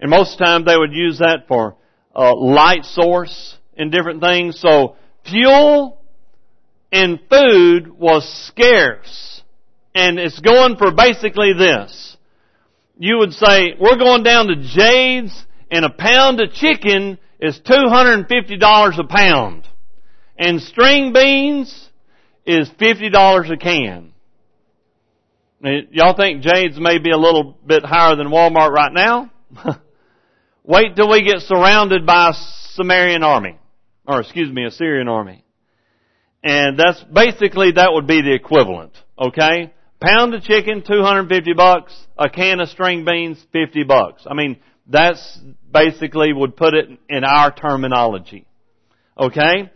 And 0.00 0.10
most 0.10 0.32
of 0.32 0.38
the 0.38 0.44
time 0.44 0.64
they 0.64 0.76
would 0.76 0.92
use 0.92 1.18
that 1.18 1.46
for 1.48 1.76
a 2.14 2.32
light 2.32 2.84
source 2.84 3.56
and 3.76 3.90
different 3.90 4.20
things. 4.20 4.60
So 4.60 4.96
fuel 5.24 5.97
and 6.92 7.20
food 7.30 7.88
was 7.98 8.28
scarce. 8.46 9.42
And 9.94 10.18
it's 10.18 10.38
going 10.38 10.76
for 10.76 10.92
basically 10.92 11.52
this. 11.52 12.16
You 12.98 13.18
would 13.18 13.32
say, 13.32 13.74
we're 13.78 13.98
going 13.98 14.22
down 14.22 14.48
to 14.48 14.56
Jade's 14.56 15.44
and 15.70 15.84
a 15.84 15.90
pound 15.90 16.40
of 16.40 16.52
chicken 16.52 17.18
is 17.40 17.60
$250 17.60 18.98
a 18.98 19.04
pound. 19.04 19.66
And 20.38 20.60
string 20.62 21.12
beans 21.12 21.88
is 22.46 22.68
$50 22.70 23.52
a 23.52 23.56
can. 23.56 24.12
Y'all 25.90 26.16
think 26.16 26.42
Jade's 26.42 26.78
may 26.78 26.98
be 26.98 27.10
a 27.10 27.16
little 27.16 27.56
bit 27.66 27.84
higher 27.84 28.14
than 28.14 28.28
Walmart 28.28 28.70
right 28.70 28.92
now? 28.92 29.30
Wait 30.64 30.94
till 30.94 31.10
we 31.10 31.24
get 31.24 31.40
surrounded 31.40 32.06
by 32.06 32.30
a 32.30 32.32
Sumerian 32.74 33.24
army. 33.24 33.58
Or 34.06 34.20
excuse 34.20 34.52
me, 34.52 34.64
a 34.64 34.70
Syrian 34.70 35.08
army. 35.08 35.44
And 36.42 36.78
that's 36.78 37.02
basically, 37.04 37.72
that 37.72 37.92
would 37.92 38.06
be 38.06 38.22
the 38.22 38.34
equivalent. 38.34 38.92
Okay? 39.18 39.72
Pound 40.00 40.34
of 40.34 40.42
chicken, 40.42 40.82
250 40.86 41.52
bucks. 41.54 41.94
A 42.16 42.28
can 42.28 42.60
of 42.60 42.68
string 42.68 43.04
beans, 43.04 43.44
50 43.52 43.84
bucks. 43.84 44.26
I 44.26 44.34
mean, 44.34 44.58
that's 44.86 45.40
basically 45.72 46.32
would 46.32 46.56
put 46.56 46.74
it 46.74 46.88
in 47.08 47.24
our 47.24 47.52
terminology. 47.52 48.46
Okay? 49.18 49.70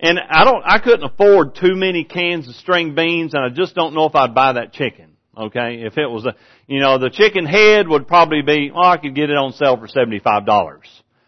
And 0.00 0.18
I 0.18 0.44
don't, 0.44 0.62
I 0.64 0.78
couldn't 0.78 1.04
afford 1.04 1.54
too 1.54 1.74
many 1.74 2.04
cans 2.04 2.48
of 2.48 2.54
string 2.56 2.94
beans 2.94 3.34
and 3.34 3.44
I 3.44 3.48
just 3.48 3.74
don't 3.74 3.94
know 3.94 4.04
if 4.04 4.14
I'd 4.14 4.34
buy 4.34 4.54
that 4.54 4.72
chicken. 4.72 5.16
Okay, 5.38 5.82
if 5.82 5.98
it 5.98 6.06
was 6.06 6.24
a, 6.24 6.34
you 6.66 6.80
know, 6.80 6.98
the 6.98 7.10
chicken 7.10 7.44
head 7.44 7.86
would 7.88 8.08
probably 8.08 8.40
be, 8.40 8.72
oh, 8.74 8.80
I 8.80 8.96
could 8.96 9.14
get 9.14 9.28
it 9.28 9.36
on 9.36 9.52
sale 9.52 9.76
for 9.76 9.86
$75. 9.86 10.80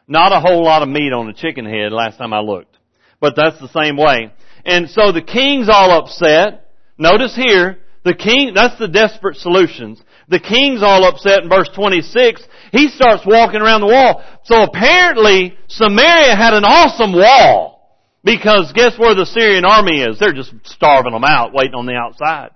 Not 0.06 0.32
a 0.32 0.40
whole 0.40 0.64
lot 0.64 0.82
of 0.82 0.88
meat 0.88 1.12
on 1.12 1.28
a 1.28 1.34
chicken 1.34 1.66
head 1.66 1.92
last 1.92 2.16
time 2.16 2.32
I 2.32 2.40
looked. 2.40 2.74
But 3.20 3.36
that's 3.36 3.60
the 3.60 3.68
same 3.68 3.98
way. 3.98 4.32
And 4.68 4.90
so 4.90 5.12
the 5.12 5.22
king's 5.22 5.70
all 5.70 5.90
upset. 5.90 6.68
Notice 6.98 7.34
here, 7.34 7.78
the 8.04 8.12
king, 8.14 8.52
that's 8.54 8.78
the 8.78 8.86
desperate 8.86 9.38
solutions. 9.38 9.98
The 10.28 10.38
king's 10.38 10.82
all 10.82 11.04
upset 11.04 11.42
in 11.42 11.48
verse 11.48 11.70
26. 11.74 12.42
He 12.72 12.88
starts 12.88 13.24
walking 13.24 13.62
around 13.62 13.80
the 13.80 13.86
wall. 13.86 14.22
So 14.44 14.62
apparently 14.62 15.56
Samaria 15.68 16.36
had 16.36 16.52
an 16.52 16.64
awesome 16.64 17.14
wall. 17.14 17.76
Because 18.22 18.72
guess 18.74 18.98
where 18.98 19.14
the 19.14 19.24
Syrian 19.24 19.64
army 19.64 20.02
is? 20.02 20.18
They're 20.18 20.34
just 20.34 20.52
starving 20.64 21.12
them 21.12 21.24
out, 21.24 21.54
waiting 21.54 21.74
on 21.74 21.86
the 21.86 21.94
outside. 21.94 22.50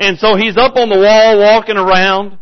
And 0.00 0.18
so 0.18 0.36
he's 0.36 0.56
up 0.56 0.76
on 0.76 0.88
the 0.88 0.98
wall 0.98 1.38
walking 1.38 1.76
around 1.76 2.38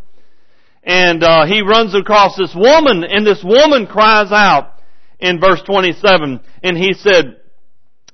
and 0.84 1.24
uh, 1.24 1.46
he 1.46 1.62
runs 1.62 1.96
across 1.96 2.36
this 2.36 2.54
woman 2.54 3.02
and 3.02 3.26
this 3.26 3.42
woman 3.42 3.88
cries 3.88 4.30
out 4.30 4.74
in 5.18 5.40
verse 5.40 5.62
27 5.62 6.40
and 6.62 6.78
he 6.78 6.92
said, 6.92 7.39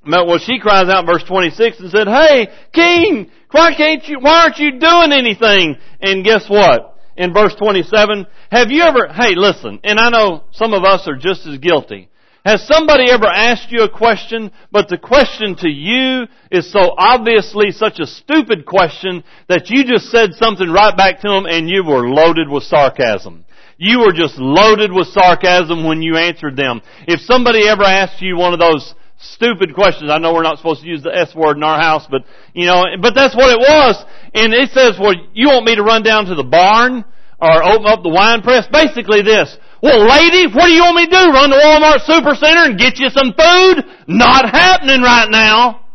well 0.06 0.38
she 0.38 0.58
cries 0.58 0.88
out 0.88 1.00
in 1.00 1.06
verse 1.06 1.24
26 1.24 1.80
and 1.80 1.90
said, 1.90 2.08
hey 2.08 2.48
king, 2.72 3.30
why 3.50 3.74
can't 3.74 4.06
you, 4.08 4.18
why 4.20 4.42
aren't 4.42 4.58
you 4.58 4.78
doing 4.78 5.12
anything? 5.12 5.76
And 6.00 6.24
guess 6.24 6.48
what? 6.48 6.98
In 7.16 7.32
verse 7.32 7.54
27, 7.54 8.26
have 8.50 8.70
you 8.70 8.82
ever, 8.82 9.08
hey 9.12 9.34
listen, 9.34 9.80
and 9.84 9.98
I 9.98 10.10
know 10.10 10.44
some 10.52 10.74
of 10.74 10.84
us 10.84 11.08
are 11.08 11.16
just 11.16 11.46
as 11.46 11.58
guilty. 11.58 12.10
Has 12.44 12.64
somebody 12.64 13.10
ever 13.10 13.26
asked 13.26 13.72
you 13.72 13.82
a 13.82 13.90
question, 13.90 14.52
but 14.70 14.88
the 14.88 14.98
question 14.98 15.56
to 15.56 15.68
you 15.68 16.26
is 16.52 16.70
so 16.70 16.94
obviously 16.96 17.72
such 17.72 17.98
a 17.98 18.06
stupid 18.06 18.64
question 18.64 19.24
that 19.48 19.68
you 19.68 19.82
just 19.84 20.12
said 20.12 20.34
something 20.34 20.70
right 20.70 20.96
back 20.96 21.20
to 21.22 21.28
them 21.28 21.46
and 21.46 21.68
you 21.68 21.82
were 21.84 22.08
loaded 22.08 22.48
with 22.48 22.62
sarcasm? 22.62 23.44
You 23.78 23.98
were 23.98 24.12
just 24.12 24.38
loaded 24.38 24.92
with 24.92 25.08
sarcasm 25.08 25.84
when 25.84 26.02
you 26.02 26.16
answered 26.16 26.56
them. 26.56 26.82
If 27.08 27.20
somebody 27.20 27.66
ever 27.68 27.82
asked 27.82 28.22
you 28.22 28.36
one 28.36 28.52
of 28.52 28.60
those 28.60 28.94
stupid 29.18 29.74
questions, 29.74 30.10
I 30.10 30.18
know 30.18 30.34
we're 30.34 30.42
not 30.42 30.58
supposed 30.58 30.82
to 30.82 30.86
use 30.86 31.02
the 31.02 31.14
S 31.14 31.34
word 31.34 31.56
in 31.56 31.62
our 31.62 31.80
house, 31.80 32.06
but, 32.10 32.22
you 32.52 32.66
know, 32.66 32.84
but 33.00 33.14
that's 33.14 33.34
what 33.34 33.50
it 33.50 33.58
was. 33.58 34.04
And 34.34 34.52
it 34.52 34.70
says, 34.70 34.96
well, 35.00 35.14
you 35.32 35.48
want 35.48 35.64
me 35.64 35.76
to 35.76 35.82
run 35.82 36.02
down 36.02 36.26
to 36.26 36.34
the 36.34 36.44
barn 36.44 37.04
or 37.40 37.62
open 37.64 37.86
up 37.86 38.02
the 38.02 38.10
wine 38.10 38.42
press? 38.42 38.66
Basically 38.70 39.22
this, 39.22 39.56
well, 39.82 40.08
lady, 40.08 40.46
what 40.52 40.66
do 40.66 40.72
you 40.72 40.82
want 40.82 40.96
me 40.96 41.06
to 41.06 41.10
do? 41.10 41.32
Run 41.32 41.50
to 41.50 41.56
Walmart 41.56 42.00
Supercenter 42.08 42.66
and 42.66 42.78
get 42.78 42.98
you 42.98 43.08
some 43.10 43.32
food? 43.36 43.84
Not 44.08 44.48
happening 44.48 45.02
right 45.02 45.28
now. 45.30 45.86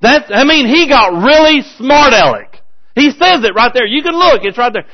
That's, 0.00 0.30
I 0.34 0.44
mean, 0.44 0.66
he 0.66 0.88
got 0.88 1.22
really 1.22 1.62
smart 1.78 2.12
aleck. 2.12 2.51
He 2.94 3.10
says 3.10 3.40
it 3.44 3.54
right 3.56 3.72
there. 3.72 3.86
You 3.86 4.02
can 4.02 4.12
look. 4.12 4.44
It's 4.44 4.58
right 4.58 4.72
there. 4.72 4.84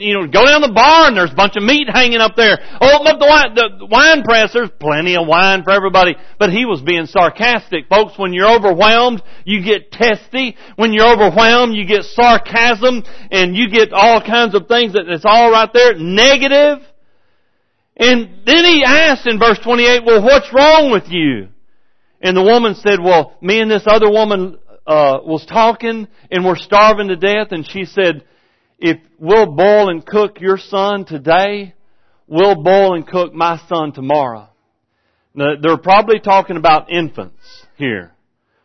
You 0.00 0.14
know, 0.14 0.26
go 0.26 0.44
down 0.44 0.60
the 0.60 0.72
bar 0.74 1.06
and 1.06 1.16
there's 1.16 1.30
a 1.30 1.36
bunch 1.36 1.54
of 1.56 1.62
meat 1.62 1.86
hanging 1.88 2.18
up 2.18 2.34
there. 2.34 2.58
Oh, 2.80 2.94
Open 2.94 3.06
up 3.06 3.18
the 3.20 3.26
wine, 3.26 3.54
the 3.54 3.86
wine 3.86 4.22
press. 4.24 4.52
There's 4.52 4.70
plenty 4.80 5.16
of 5.16 5.26
wine 5.26 5.62
for 5.62 5.70
everybody. 5.70 6.16
But 6.38 6.50
he 6.50 6.64
was 6.64 6.82
being 6.82 7.06
sarcastic. 7.06 7.88
Folks, 7.88 8.18
when 8.18 8.32
you're 8.32 8.50
overwhelmed, 8.50 9.22
you 9.44 9.62
get 9.62 9.92
testy. 9.92 10.56
When 10.76 10.92
you're 10.92 11.12
overwhelmed, 11.12 11.76
you 11.76 11.86
get 11.86 12.02
sarcasm 12.02 13.04
and 13.30 13.54
you 13.54 13.70
get 13.70 13.92
all 13.92 14.20
kinds 14.20 14.54
of 14.54 14.66
things 14.66 14.94
that 14.94 15.08
it's 15.08 15.24
all 15.24 15.50
right 15.52 15.70
there. 15.72 15.94
Negative. 15.94 16.78
And 17.96 18.42
then 18.44 18.64
he 18.64 18.82
asked 18.84 19.26
in 19.26 19.38
verse 19.38 19.58
28, 19.62 20.02
well, 20.04 20.22
what's 20.22 20.52
wrong 20.52 20.90
with 20.90 21.04
you? 21.08 21.48
And 22.20 22.36
the 22.36 22.42
woman 22.42 22.74
said, 22.74 22.98
well, 23.00 23.36
me 23.40 23.60
and 23.60 23.70
this 23.70 23.84
other 23.86 24.10
woman 24.10 24.58
uh, 24.86 25.18
was 25.24 25.44
talking 25.46 26.08
and 26.30 26.44
we're 26.44 26.56
starving 26.56 27.08
to 27.08 27.16
death 27.16 27.48
and 27.50 27.66
she 27.66 27.84
said, 27.84 28.24
if 28.78 28.98
we'll 29.18 29.52
boil 29.52 29.88
and 29.88 30.04
cook 30.04 30.40
your 30.40 30.58
son 30.58 31.04
today, 31.04 31.74
we'll 32.26 32.62
boil 32.62 32.94
and 32.94 33.06
cook 33.06 33.32
my 33.32 33.60
son 33.68 33.92
tomorrow. 33.92 34.48
Now, 35.34 35.54
they're 35.60 35.78
probably 35.78 36.20
talking 36.20 36.56
about 36.56 36.90
infants 36.90 37.42
here. 37.76 38.12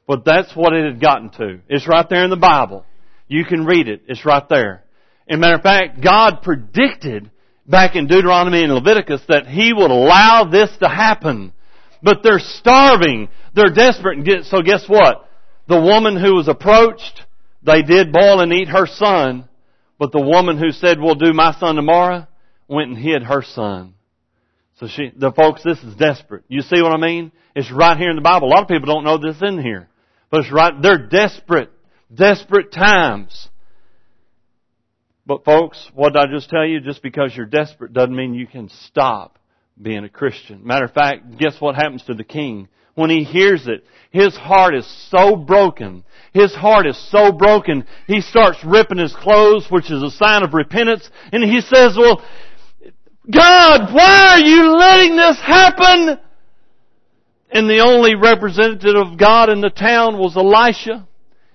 But 0.07 0.25
that's 0.25 0.55
what 0.55 0.73
it 0.73 0.85
had 0.85 1.01
gotten 1.01 1.29
to. 1.37 1.59
It's 1.69 1.87
right 1.87 2.07
there 2.09 2.23
in 2.23 2.31
the 2.31 2.35
Bible. 2.35 2.83
You 3.27 3.45
can 3.45 3.65
read 3.65 3.87
it. 3.87 4.01
It's 4.07 4.25
right 4.25 4.47
there. 4.49 4.83
And 5.27 5.39
matter 5.39 5.55
of 5.55 5.61
fact, 5.61 6.01
God 6.03 6.41
predicted 6.41 7.29
back 7.67 7.95
in 7.95 8.07
Deuteronomy 8.07 8.63
and 8.63 8.73
Leviticus 8.73 9.21
that 9.27 9.45
He 9.45 9.71
would 9.71 9.91
allow 9.91 10.45
this 10.51 10.71
to 10.79 10.89
happen. 10.89 11.53
But 12.01 12.23
they're 12.23 12.39
starving. 12.39 13.29
They're 13.53 13.73
desperate. 13.73 14.17
And 14.17 14.45
So 14.47 14.63
guess 14.63 14.85
what? 14.87 15.28
The 15.69 15.79
woman 15.79 16.19
who 16.19 16.33
was 16.33 16.47
approached, 16.47 17.21
they 17.61 17.83
did 17.83 18.11
boil 18.11 18.41
and 18.41 18.51
eat 18.51 18.69
her 18.69 18.87
son, 18.87 19.47
but 19.99 20.11
the 20.11 20.19
woman 20.19 20.57
who 20.57 20.71
said, 20.71 20.99
we'll 20.99 21.13
do 21.13 21.31
my 21.31 21.53
son 21.59 21.75
tomorrow, 21.75 22.27
went 22.67 22.89
and 22.89 22.97
hid 22.97 23.21
her 23.21 23.43
son. 23.43 23.93
So 24.79 24.87
she, 24.87 25.11
the 25.15 25.31
folks, 25.31 25.61
this 25.63 25.77
is 25.83 25.93
desperate. 25.95 26.43
You 26.47 26.61
see 26.61 26.81
what 26.81 26.91
I 26.91 26.97
mean? 26.97 27.31
It's 27.55 27.71
right 27.71 27.97
here 27.97 28.09
in 28.09 28.15
the 28.15 28.23
Bible. 28.23 28.47
A 28.47 28.49
lot 28.49 28.63
of 28.63 28.67
people 28.67 28.87
don't 28.87 29.03
know 29.03 29.19
this 29.19 29.37
in 29.43 29.61
here. 29.61 29.89
But 30.31 30.41
it's 30.41 30.51
right, 30.51 30.73
they're 30.81 31.07
desperate. 31.07 31.69
Desperate 32.13 32.71
times. 32.71 33.49
But 35.27 35.45
folks, 35.45 35.91
what 35.93 36.13
did 36.13 36.19
I 36.23 36.25
just 36.33 36.49
tell 36.49 36.65
you? 36.65 36.79
Just 36.79 37.03
because 37.03 37.35
you're 37.35 37.45
desperate 37.45 37.93
doesn't 37.93 38.15
mean 38.15 38.33
you 38.33 38.47
can 38.47 38.69
stop 38.85 39.37
being 39.79 40.03
a 40.03 40.09
Christian. 40.09 40.65
Matter 40.65 40.85
of 40.85 40.93
fact, 40.93 41.37
guess 41.37 41.59
what 41.59 41.75
happens 41.75 42.03
to 42.05 42.15
the 42.15 42.23
king? 42.23 42.69
When 42.99 43.09
he 43.09 43.23
hears 43.23 43.65
it, 43.65 43.85
his 44.11 44.35
heart 44.35 44.75
is 44.75 44.85
so 45.09 45.37
broken. 45.37 46.03
His 46.33 46.53
heart 46.53 46.85
is 46.85 46.97
so 47.09 47.31
broken, 47.31 47.85
he 48.07 48.19
starts 48.19 48.59
ripping 48.65 48.97
his 48.97 49.15
clothes, 49.15 49.67
which 49.69 49.89
is 49.89 50.03
a 50.03 50.11
sign 50.11 50.43
of 50.43 50.53
repentance, 50.53 51.09
and 51.31 51.41
he 51.41 51.61
says, 51.61 51.95
well, 51.97 52.21
God, 53.31 53.93
why 53.93 54.33
are 54.33 54.39
you 54.39 54.77
letting 54.77 55.15
this 55.15 55.39
happen? 55.39 56.19
And 57.49 57.69
the 57.69 57.79
only 57.79 58.15
representative 58.15 58.97
of 58.97 59.17
God 59.17 59.49
in 59.49 59.61
the 59.61 59.69
town 59.69 60.17
was 60.17 60.35
Elisha. 60.35 61.07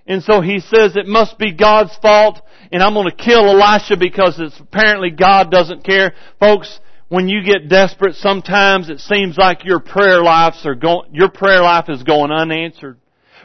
And 0.07 0.23
so 0.23 0.41
he 0.41 0.61
says 0.61 0.97
it 0.97 1.07
must 1.07 1.39
be 1.39 1.53
God's 1.53 1.95
fault 1.99 2.41
and 2.73 2.83
I'm 2.83 2.95
going 2.95 3.11
to 3.11 3.15
kill 3.15 3.51
Elisha 3.51 3.97
because 3.97 4.41
it's 4.41 4.59
apparently 4.59 5.11
God 5.11 5.51
doesn't 5.51 5.85
care. 5.85 6.15
Folks, 6.41 6.81
when 7.15 7.29
you 7.29 7.45
get 7.45 7.69
desperate, 7.69 8.17
sometimes 8.17 8.91
it 8.91 8.99
seems 8.99 9.39
like 9.39 9.65
your 9.65 9.79
prayer 9.79 10.21
lives 10.21 10.67
are 10.67 10.75
going, 10.75 11.15
your 11.15 11.31
prayer 11.31 11.63
life 11.63 11.85
is 11.89 12.03
going 12.03 12.33
unanswered. 12.33 12.99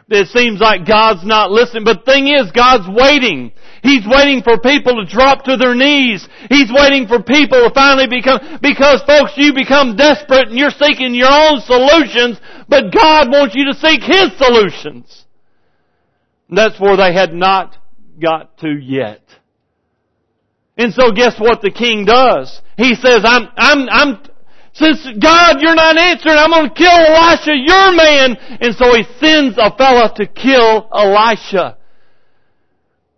It 0.09 0.27
seems 0.29 0.59
like 0.59 0.87
God's 0.87 1.23
not 1.23 1.51
listening, 1.51 1.83
but 1.83 2.03
the 2.03 2.11
thing 2.11 2.27
is, 2.27 2.51
God's 2.51 2.89
waiting. 2.89 3.51
He's 3.83 4.07
waiting 4.07 4.41
for 4.41 4.57
people 4.57 4.95
to 4.97 5.05
drop 5.05 5.43
to 5.43 5.55
their 5.55 5.75
knees. 5.75 6.27
He's 6.49 6.71
waiting 6.73 7.07
for 7.07 7.21
people 7.21 7.61
to 7.61 7.71
finally 7.71 8.07
become, 8.07 8.57
because 8.59 9.03
folks, 9.03 9.33
you 9.37 9.53
become 9.53 9.95
desperate 9.95 10.47
and 10.47 10.57
you're 10.57 10.71
seeking 10.71 11.13
your 11.13 11.29
own 11.29 11.61
solutions, 11.61 12.41
but 12.67 12.91
God 12.91 13.29
wants 13.29 13.53
you 13.53 13.65
to 13.65 13.77
seek 13.77 14.01
His 14.01 14.35
solutions. 14.39 15.25
And 16.49 16.57
that's 16.57 16.79
where 16.79 16.97
they 16.97 17.13
had 17.13 17.31
not 17.31 17.77
got 18.19 18.57
to 18.59 18.69
yet. 18.69 19.21
And 20.79 20.93
so 20.93 21.11
guess 21.11 21.37
what 21.37 21.61
the 21.61 21.71
king 21.71 22.05
does? 22.05 22.61
He 22.77 22.95
says, 22.95 23.23
I'm, 23.25 23.49
I'm, 23.57 23.89
I'm, 23.89 24.21
since 24.71 25.05
God, 25.21 25.57
you're 25.59 25.75
not 25.75 25.97
answering, 25.97 26.37
I'm 26.37 26.51
going 26.51 26.69
to 26.69 26.73
kill 26.73 26.89
Elisha, 26.89 27.51
your 27.53 27.91
man. 27.91 28.37
And 28.61 28.73
so 28.75 28.95
he 28.95 29.03
sends 29.19 29.57
a 29.57 29.75
fella 29.75 30.13
to 30.15 30.25
kill 30.25 30.89
Elisha. 30.95 31.77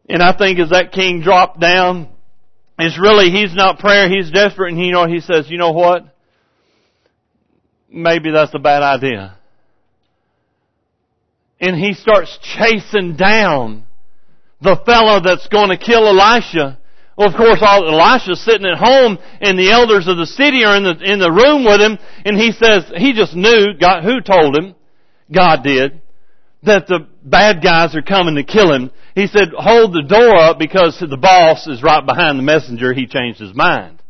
And 0.10 0.24
I 0.24 0.36
think 0.36 0.58
as 0.58 0.72
that 0.72 0.92
king 0.92 1.22
dropped 1.22 1.60
down, 1.60 2.10
it's 2.80 3.00
really, 3.00 3.30
he's 3.30 3.54
not 3.54 3.78
prayer, 3.78 4.10
he's 4.10 4.32
desperate, 4.32 4.74
and 4.74 4.84
you 4.84 4.92
know, 4.92 5.06
he 5.06 5.20
says, 5.20 5.48
you 5.48 5.60
know 5.60 5.72
what? 5.72 6.04
Maybe 7.92 8.32
that's 8.32 8.56
a 8.56 8.60
bad 8.60 8.82
idea. 8.82 9.38
And 11.60 11.76
he 11.76 11.94
starts 11.94 12.40
chasing 12.42 13.16
down 13.18 13.86
the 14.62 14.78
fellow 14.84 15.22
that's 15.24 15.48
going 15.48 15.70
to 15.70 15.78
kill 15.78 16.08
Elisha. 16.08 16.80
Well, 17.22 17.30
of 17.30 17.38
course, 17.38 17.60
all, 17.62 17.88
Elisha's 17.88 18.44
sitting 18.44 18.66
at 18.66 18.80
home, 18.80 19.20
and 19.42 19.60
the 19.60 19.70
elders 19.70 20.08
of 20.08 20.18
the 20.18 20.26
city 20.26 20.64
are 20.64 20.76
in 20.76 20.82
the 20.82 20.98
in 21.04 21.20
the 21.20 21.32
room 21.32 21.64
with 21.64 21.80
him, 21.80 22.00
and 22.26 22.36
he 22.36 22.52
says 22.52 22.92
he 22.98 23.14
just 23.14 23.36
knew 23.36 23.78
God 23.80 24.04
who 24.04 24.22
told 24.22 24.58
him, 24.58 24.74
God 25.32 25.62
did, 25.64 26.02
that 26.64 26.88
the 26.88 27.08
bad 27.22 27.62
guys 27.62 27.96
are 27.96 28.02
coming 28.02 28.34
to 28.38 28.44
kill 28.44 28.74
him. 28.74 28.90
He 29.14 29.28
said, 29.28 29.50
"Hold 29.56 29.94
the 29.94 30.02
door 30.02 30.36
up 30.36 30.58
because 30.58 30.98
the 31.00 31.16
boss 31.16 31.68
is 31.68 31.84
right 31.84 32.04
behind 32.04 32.40
the 32.40 32.44
messenger." 32.44 32.92
He 32.92 33.06
changed 33.06 33.40
his 33.40 33.54
mind. 33.54 34.02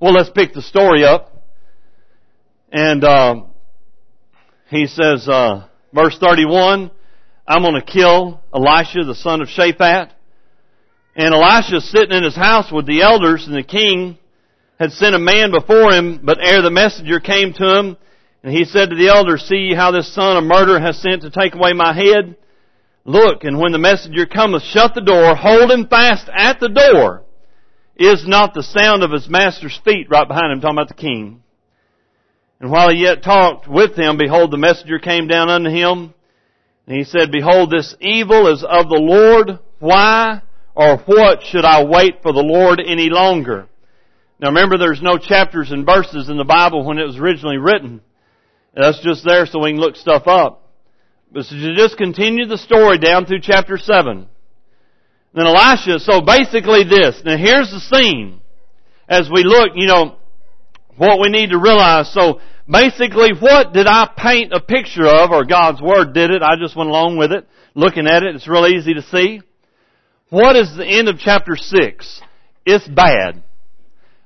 Well, 0.00 0.12
let's 0.12 0.30
pick 0.30 0.52
the 0.52 0.62
story 0.62 1.04
up, 1.04 1.40
and 2.72 3.04
uh, 3.04 3.42
he 4.68 4.88
says, 4.88 5.28
uh, 5.28 5.68
verse 5.94 6.18
thirty-one. 6.18 6.90
I'm 7.46 7.62
going 7.62 7.80
to 7.80 7.82
kill 7.82 8.42
Elisha, 8.52 9.04
the 9.04 9.14
son 9.14 9.42
of 9.42 9.46
Shaphat. 9.46 10.10
And 11.18 11.34
Elisha's 11.34 11.90
sitting 11.90 12.16
in 12.16 12.22
his 12.22 12.36
house 12.36 12.70
with 12.70 12.86
the 12.86 13.02
elders, 13.02 13.44
and 13.48 13.56
the 13.56 13.64
king 13.64 14.18
had 14.78 14.92
sent 14.92 15.16
a 15.16 15.18
man 15.18 15.50
before 15.50 15.92
him, 15.92 16.20
but 16.22 16.38
ere 16.40 16.62
the 16.62 16.70
messenger 16.70 17.18
came 17.18 17.52
to 17.54 17.76
him, 17.76 17.96
and 18.44 18.56
he 18.56 18.64
said 18.64 18.90
to 18.90 18.96
the 18.96 19.08
elders, 19.08 19.42
See 19.42 19.74
how 19.74 19.90
this 19.90 20.14
son 20.14 20.36
of 20.36 20.44
murder 20.44 20.78
has 20.78 21.02
sent 21.02 21.22
to 21.22 21.30
take 21.30 21.56
away 21.56 21.72
my 21.72 21.92
head? 21.92 22.36
Look, 23.04 23.42
and 23.42 23.58
when 23.58 23.72
the 23.72 23.78
messenger 23.78 24.26
cometh, 24.26 24.62
shut 24.62 24.94
the 24.94 25.00
door, 25.00 25.34
hold 25.34 25.72
him 25.72 25.88
fast 25.88 26.28
at 26.32 26.60
the 26.60 26.68
door. 26.68 27.24
Is 27.96 28.24
not 28.24 28.54
the 28.54 28.62
sound 28.62 29.02
of 29.02 29.10
his 29.10 29.28
master's 29.28 29.76
feet 29.84 30.06
right 30.08 30.28
behind 30.28 30.52
him, 30.52 30.60
talking 30.60 30.78
about 30.78 30.86
the 30.86 30.94
king. 30.94 31.42
And 32.60 32.70
while 32.70 32.90
he 32.90 33.02
yet 33.02 33.24
talked 33.24 33.66
with 33.66 33.98
him, 33.98 34.18
behold, 34.18 34.52
the 34.52 34.56
messenger 34.56 35.00
came 35.00 35.26
down 35.26 35.48
unto 35.48 35.68
him, 35.68 36.14
and 36.86 36.96
he 36.96 37.02
said, 37.02 37.32
Behold, 37.32 37.72
this 37.72 37.96
evil 38.00 38.46
is 38.52 38.62
of 38.62 38.88
the 38.88 39.00
Lord. 39.00 39.58
Why 39.80 40.42
or 40.78 40.96
what 41.06 41.42
should 41.42 41.64
I 41.64 41.84
wait 41.84 42.22
for 42.22 42.32
the 42.32 42.38
Lord 42.38 42.80
any 42.80 43.10
longer? 43.10 43.66
Now 44.38 44.50
remember, 44.50 44.78
there's 44.78 45.02
no 45.02 45.18
chapters 45.18 45.72
and 45.72 45.84
verses 45.84 46.28
in 46.28 46.36
the 46.36 46.44
Bible 46.44 46.84
when 46.84 46.98
it 46.98 47.04
was 47.04 47.16
originally 47.16 47.56
written. 47.56 48.00
That's 48.76 49.02
just 49.02 49.24
there 49.24 49.44
so 49.44 49.58
we 49.58 49.72
can 49.72 49.80
look 49.80 49.96
stuff 49.96 50.28
up. 50.28 50.70
But 51.32 51.46
to 51.46 51.74
just 51.74 51.98
continue 51.98 52.46
the 52.46 52.56
story 52.56 52.98
down 52.98 53.26
through 53.26 53.40
chapter 53.42 53.76
7. 53.76 54.28
Then 55.34 55.46
Elisha, 55.46 55.98
so 55.98 56.20
basically 56.20 56.84
this. 56.84 57.22
Now 57.24 57.36
here's 57.36 57.72
the 57.72 57.80
scene. 57.80 58.40
As 59.08 59.28
we 59.28 59.42
look, 59.42 59.70
you 59.74 59.88
know, 59.88 60.14
what 60.96 61.18
we 61.18 61.28
need 61.28 61.50
to 61.50 61.58
realize. 61.58 62.12
So 62.12 62.40
basically 62.70 63.32
what 63.32 63.72
did 63.72 63.88
I 63.88 64.08
paint 64.16 64.52
a 64.52 64.60
picture 64.60 65.08
of, 65.08 65.32
or 65.32 65.44
God's 65.44 65.82
Word 65.82 66.14
did 66.14 66.30
it, 66.30 66.40
I 66.40 66.54
just 66.56 66.76
went 66.76 66.88
along 66.88 67.16
with 67.16 67.32
it, 67.32 67.48
looking 67.74 68.06
at 68.06 68.22
it, 68.22 68.36
it's 68.36 68.46
real 68.46 68.64
easy 68.64 68.94
to 68.94 69.02
see. 69.02 69.40
What 70.30 70.56
is 70.56 70.76
the 70.76 70.86
end 70.86 71.08
of 71.08 71.18
chapter 71.18 71.56
6? 71.56 72.20
It's 72.66 72.88
bad. 72.88 73.42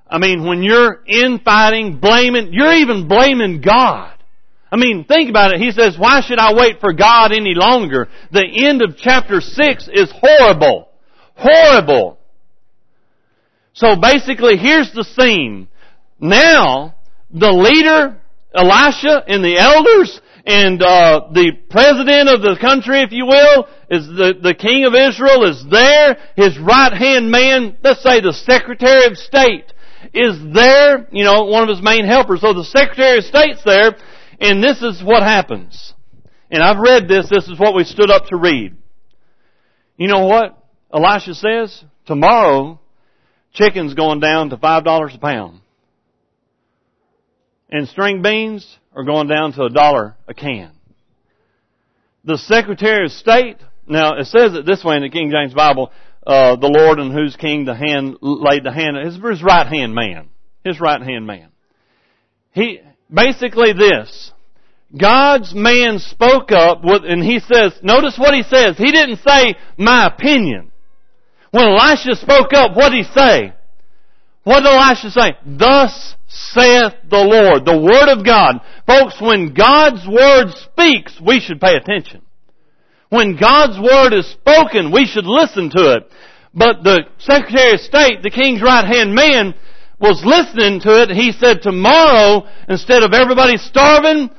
I 0.09 0.19
mean, 0.19 0.45
when 0.45 0.63
you're 0.63 1.03
infighting, 1.07 1.99
blaming, 1.99 2.53
you're 2.53 2.75
even 2.75 3.09
blaming 3.09 3.61
God. 3.61 4.13
I 4.71 4.77
mean, 4.77 5.05
think 5.05 5.31
about 5.31 5.53
it. 5.53 5.61
He 5.61 5.71
says, 5.71 5.97
why 5.99 6.23
should 6.23 6.39
I 6.39 6.55
wait 6.55 6.81
for 6.81 6.93
God 6.93 7.33
any 7.33 7.55
longer? 7.55 8.09
The 8.31 8.67
end 8.67 8.83
of 8.83 8.97
chapter 8.97 9.41
6 9.41 9.89
is 9.93 10.13
horrible. 10.13 10.89
Horrible. 11.37 12.19
So 13.75 13.97
basically, 13.97 14.57
here's 14.57 14.93
the 14.93 15.05
scene. 15.05 15.69
Now, 16.19 16.95
the 17.31 17.51
leader 17.51 18.19
Elisha 18.55 19.25
and 19.27 19.43
the 19.43 19.57
elders 19.57 20.21
and 20.45 20.83
uh, 20.83 21.29
the 21.33 21.53
president 21.71 22.29
of 22.29 22.43
the 22.43 22.57
country, 22.61 23.03
if 23.03 23.13
you 23.13 23.27
will, 23.27 23.67
is 23.93 24.07
the, 24.07 24.33
the 24.43 24.55
king 24.55 24.87
of 24.87 24.95
Israel 24.95 25.45
is 25.45 25.63
there. 25.71 26.17
His 26.35 26.59
right 26.59 26.93
hand 26.95 27.31
man, 27.31 27.77
let's 27.85 28.03
say 28.03 28.23
the 28.23 28.33
secretary 28.33 29.05
of 29.05 29.19
state, 29.19 29.71
is 30.15 30.39
there. 30.55 31.07
You 31.13 31.25
know, 31.25 31.45
one 31.45 31.63
of 31.63 31.69
his 31.69 31.83
main 31.83 32.07
helpers. 32.07 32.41
So 32.41 32.55
the 32.55 32.65
secretary 32.65 33.19
of 33.19 33.25
state's 33.25 33.63
there, 33.65 33.95
and 34.41 34.65
this 34.65 34.81
is 34.81 35.03
what 35.05 35.23
happens. 35.23 35.93
And 36.51 36.63
I've 36.63 36.79
read 36.79 37.07
this. 37.07 37.29
This 37.29 37.49
is 37.49 37.59
what 37.59 37.75
we 37.75 37.85
stood 37.85 38.11
up 38.11 38.25
to 38.29 38.37
read. 38.37 38.75
You 39.99 40.09
know 40.09 40.25
what? 40.25 40.59
Elisha 40.93 41.35
says, 41.35 41.85
tomorrow, 42.07 42.81
chicken's 43.53 43.93
going 43.93 44.21
down 44.21 44.49
to 44.51 44.57
$5 44.57 45.15
a 45.15 45.19
pound. 45.19 45.61
And 47.71 47.87
string 47.89 48.23
beans 48.23 48.79
are 48.95 49.05
going 49.05 49.29
down 49.29 49.53
to 49.53 49.65
a 49.65 49.71
dollar 49.71 50.17
a 50.27 50.33
can. 50.33 50.73
The 52.25 52.39
Secretary 52.39 53.05
of 53.05 53.13
State, 53.13 53.59
now 53.87 54.17
it 54.17 54.27
says 54.27 54.55
it 54.55 54.67
this 54.67 54.85
way 54.85 54.97
in 54.97 55.03
the 55.03 55.11
King 55.11 55.31
James 55.31 55.55
Bible, 55.55 55.91
uh, 56.27 56.57
the 56.57 56.69
Lord 56.69 56.99
in 56.99 57.11
whose 57.11 57.37
king 57.37 57.65
the 57.65 57.75
hand 57.75 58.17
laid 58.21 58.65
the 58.65 58.73
hand, 58.73 58.97
his, 59.05 59.15
his 59.15 59.43
right 59.43 59.67
hand 59.67 59.95
man. 59.95 60.29
His 60.65 60.81
right 60.81 61.03
hand 61.03 61.27
man. 61.27 61.49
He, 62.53 62.81
basically 63.13 63.73
this, 63.73 64.33
God's 64.97 65.55
man 65.55 65.99
spoke 65.99 66.53
up 66.53 66.85
with, 66.85 67.03
and 67.05 67.23
he 67.23 67.41
says, 67.41 67.73
notice 67.83 68.19
what 68.19 68.35
he 68.35 68.43
says. 68.43 68.77
He 68.77 68.93
didn't 68.93 69.21
say, 69.27 69.55
my 69.77 70.07
opinion. 70.07 70.71
When 71.51 71.65
Elisha 71.65 72.15
spoke 72.17 72.53
up, 72.53 72.77
what 72.77 72.91
did 72.91 73.05
he 73.05 73.13
say? 73.13 73.53
What 74.45 74.61
did 74.61 74.73
Elisha 74.73 75.11
say? 75.11 75.37
Thus 75.47 76.15
saith 76.29 76.95
the 77.09 77.19
Lord. 77.19 77.65
The 77.65 77.79
Word 77.79 78.13
of 78.13 78.25
God. 78.25 78.61
Folks, 78.87 79.21
when 79.21 79.55
God's 79.55 80.07
Word 80.07 80.49
speaks, 80.51 81.21
we 81.25 81.41
should 81.41 81.61
pay 81.61 81.75
attention. 81.75 82.23
When 83.13 83.37
God's 83.37 83.79
Word 83.79 84.15
is 84.15 84.27
spoken, 84.33 84.91
we 84.91 85.05
should 85.05 85.27
listen 85.27 85.69
to 85.69 85.97
it. 85.97 86.11
But 86.55 86.83
the 86.83 87.01
Secretary 87.19 87.75
of 87.75 87.81
State, 87.81 88.23
the 88.23 88.31
King's 88.31 88.63
right 88.63 88.87
hand 88.87 89.15
man, 89.15 89.55
was 90.01 90.23
listening 90.25 90.81
to 90.81 91.03
it. 91.03 91.11
He 91.11 91.33
said, 91.33 91.61
tomorrow, 91.61 92.49
instead 92.71 93.03
of 93.03 93.13
everybody 93.13 93.59
starving, 93.59 94.31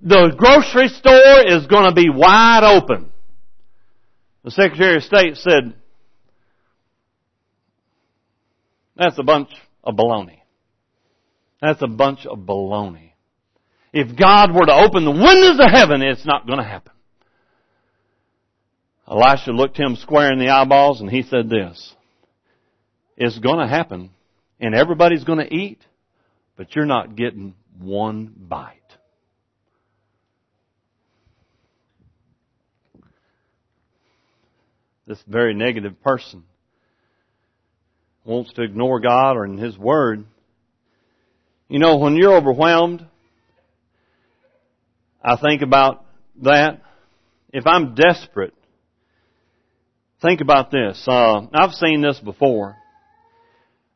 the 0.00 0.32
grocery 0.34 0.88
store 0.88 1.46
is 1.46 1.66
going 1.66 1.90
to 1.90 1.94
be 1.94 2.08
wide 2.08 2.64
open. 2.64 3.12
The 4.44 4.50
Secretary 4.50 4.96
of 4.96 5.02
State 5.02 5.36
said, 5.36 5.74
that's 8.96 9.18
a 9.18 9.24
bunch 9.24 9.50
of 9.84 9.94
baloney. 9.94 10.38
That's 11.60 11.82
a 11.82 11.86
bunch 11.86 12.24
of 12.24 12.38
baloney. 12.38 13.10
If 13.92 14.16
God 14.16 14.54
were 14.54 14.64
to 14.64 14.72
open 14.72 15.04
the 15.04 15.10
windows 15.10 15.60
of 15.60 15.70
heaven, 15.70 16.00
it's 16.00 16.24
not 16.24 16.46
going 16.46 16.60
to 16.60 16.64
happen. 16.64 16.92
Elisha 19.10 19.50
looked 19.50 19.76
him 19.76 19.96
square 19.96 20.32
in 20.32 20.38
the 20.38 20.50
eyeballs 20.50 21.00
and 21.00 21.10
he 21.10 21.22
said 21.22 21.48
this, 21.48 21.94
it's 23.16 23.38
going 23.38 23.58
to 23.58 23.66
happen 23.66 24.10
and 24.60 24.74
everybody's 24.74 25.24
going 25.24 25.40
to 25.40 25.52
eat, 25.52 25.80
but 26.56 26.76
you're 26.76 26.86
not 26.86 27.16
getting 27.16 27.54
one 27.78 28.32
bite. 28.36 28.76
This 35.06 35.18
very 35.26 35.54
negative 35.54 36.00
person 36.02 36.44
wants 38.24 38.52
to 38.52 38.62
ignore 38.62 39.00
God 39.00 39.36
or 39.36 39.44
in 39.44 39.58
His 39.58 39.76
Word. 39.76 40.24
You 41.68 41.80
know, 41.80 41.96
when 41.96 42.14
you're 42.14 42.36
overwhelmed, 42.36 43.04
I 45.20 45.36
think 45.36 45.62
about 45.62 46.04
that. 46.42 46.80
If 47.52 47.66
I'm 47.66 47.96
desperate, 47.96 48.54
think 50.20 50.40
about 50.40 50.70
this. 50.70 51.02
Uh, 51.06 51.46
I've 51.52 51.72
seen 51.72 52.02
this 52.02 52.18
before. 52.18 52.76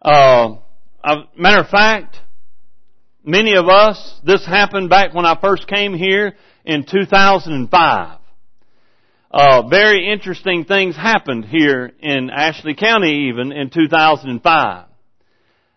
Uh, 0.00 0.56
matter 1.36 1.60
of 1.60 1.68
fact, 1.68 2.16
many 3.24 3.56
of 3.56 3.68
us, 3.68 4.20
this 4.24 4.44
happened 4.44 4.90
back 4.90 5.14
when 5.14 5.26
I 5.26 5.38
first 5.40 5.66
came 5.66 5.94
here 5.94 6.34
in 6.64 6.84
2005. 6.84 8.18
Uh, 9.30 9.68
very 9.68 10.10
interesting 10.12 10.64
things 10.64 10.94
happened 10.94 11.44
here 11.44 11.90
in 12.00 12.30
Ashley 12.30 12.74
County 12.74 13.28
even 13.28 13.52
in 13.52 13.70
2005. 13.70 14.86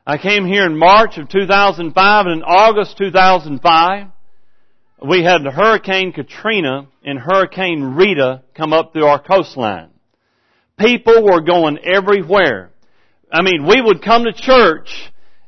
I 0.06 0.18
came 0.20 0.46
here 0.46 0.66
in 0.66 0.78
March 0.78 1.18
of 1.18 1.28
2005 1.28 2.26
and 2.26 2.36
in 2.36 2.44
August 2.44 2.98
2005, 2.98 4.08
we 5.08 5.24
had 5.24 5.42
Hurricane 5.42 6.14
Katrina 6.14 6.88
and 7.04 7.20
Hurricane 7.20 7.96
Rita 7.96 8.44
come 8.56 8.74
up 8.74 8.94
through 8.94 9.06
our 9.06 9.22
coastline. 9.22 9.90
People 10.80 11.24
were 11.24 11.42
going 11.42 11.80
everywhere. 11.80 12.70
I 13.32 13.42
mean, 13.42 13.66
we 13.66 13.82
would 13.82 14.04
come 14.04 14.26
to 14.26 14.32
church 14.32 14.90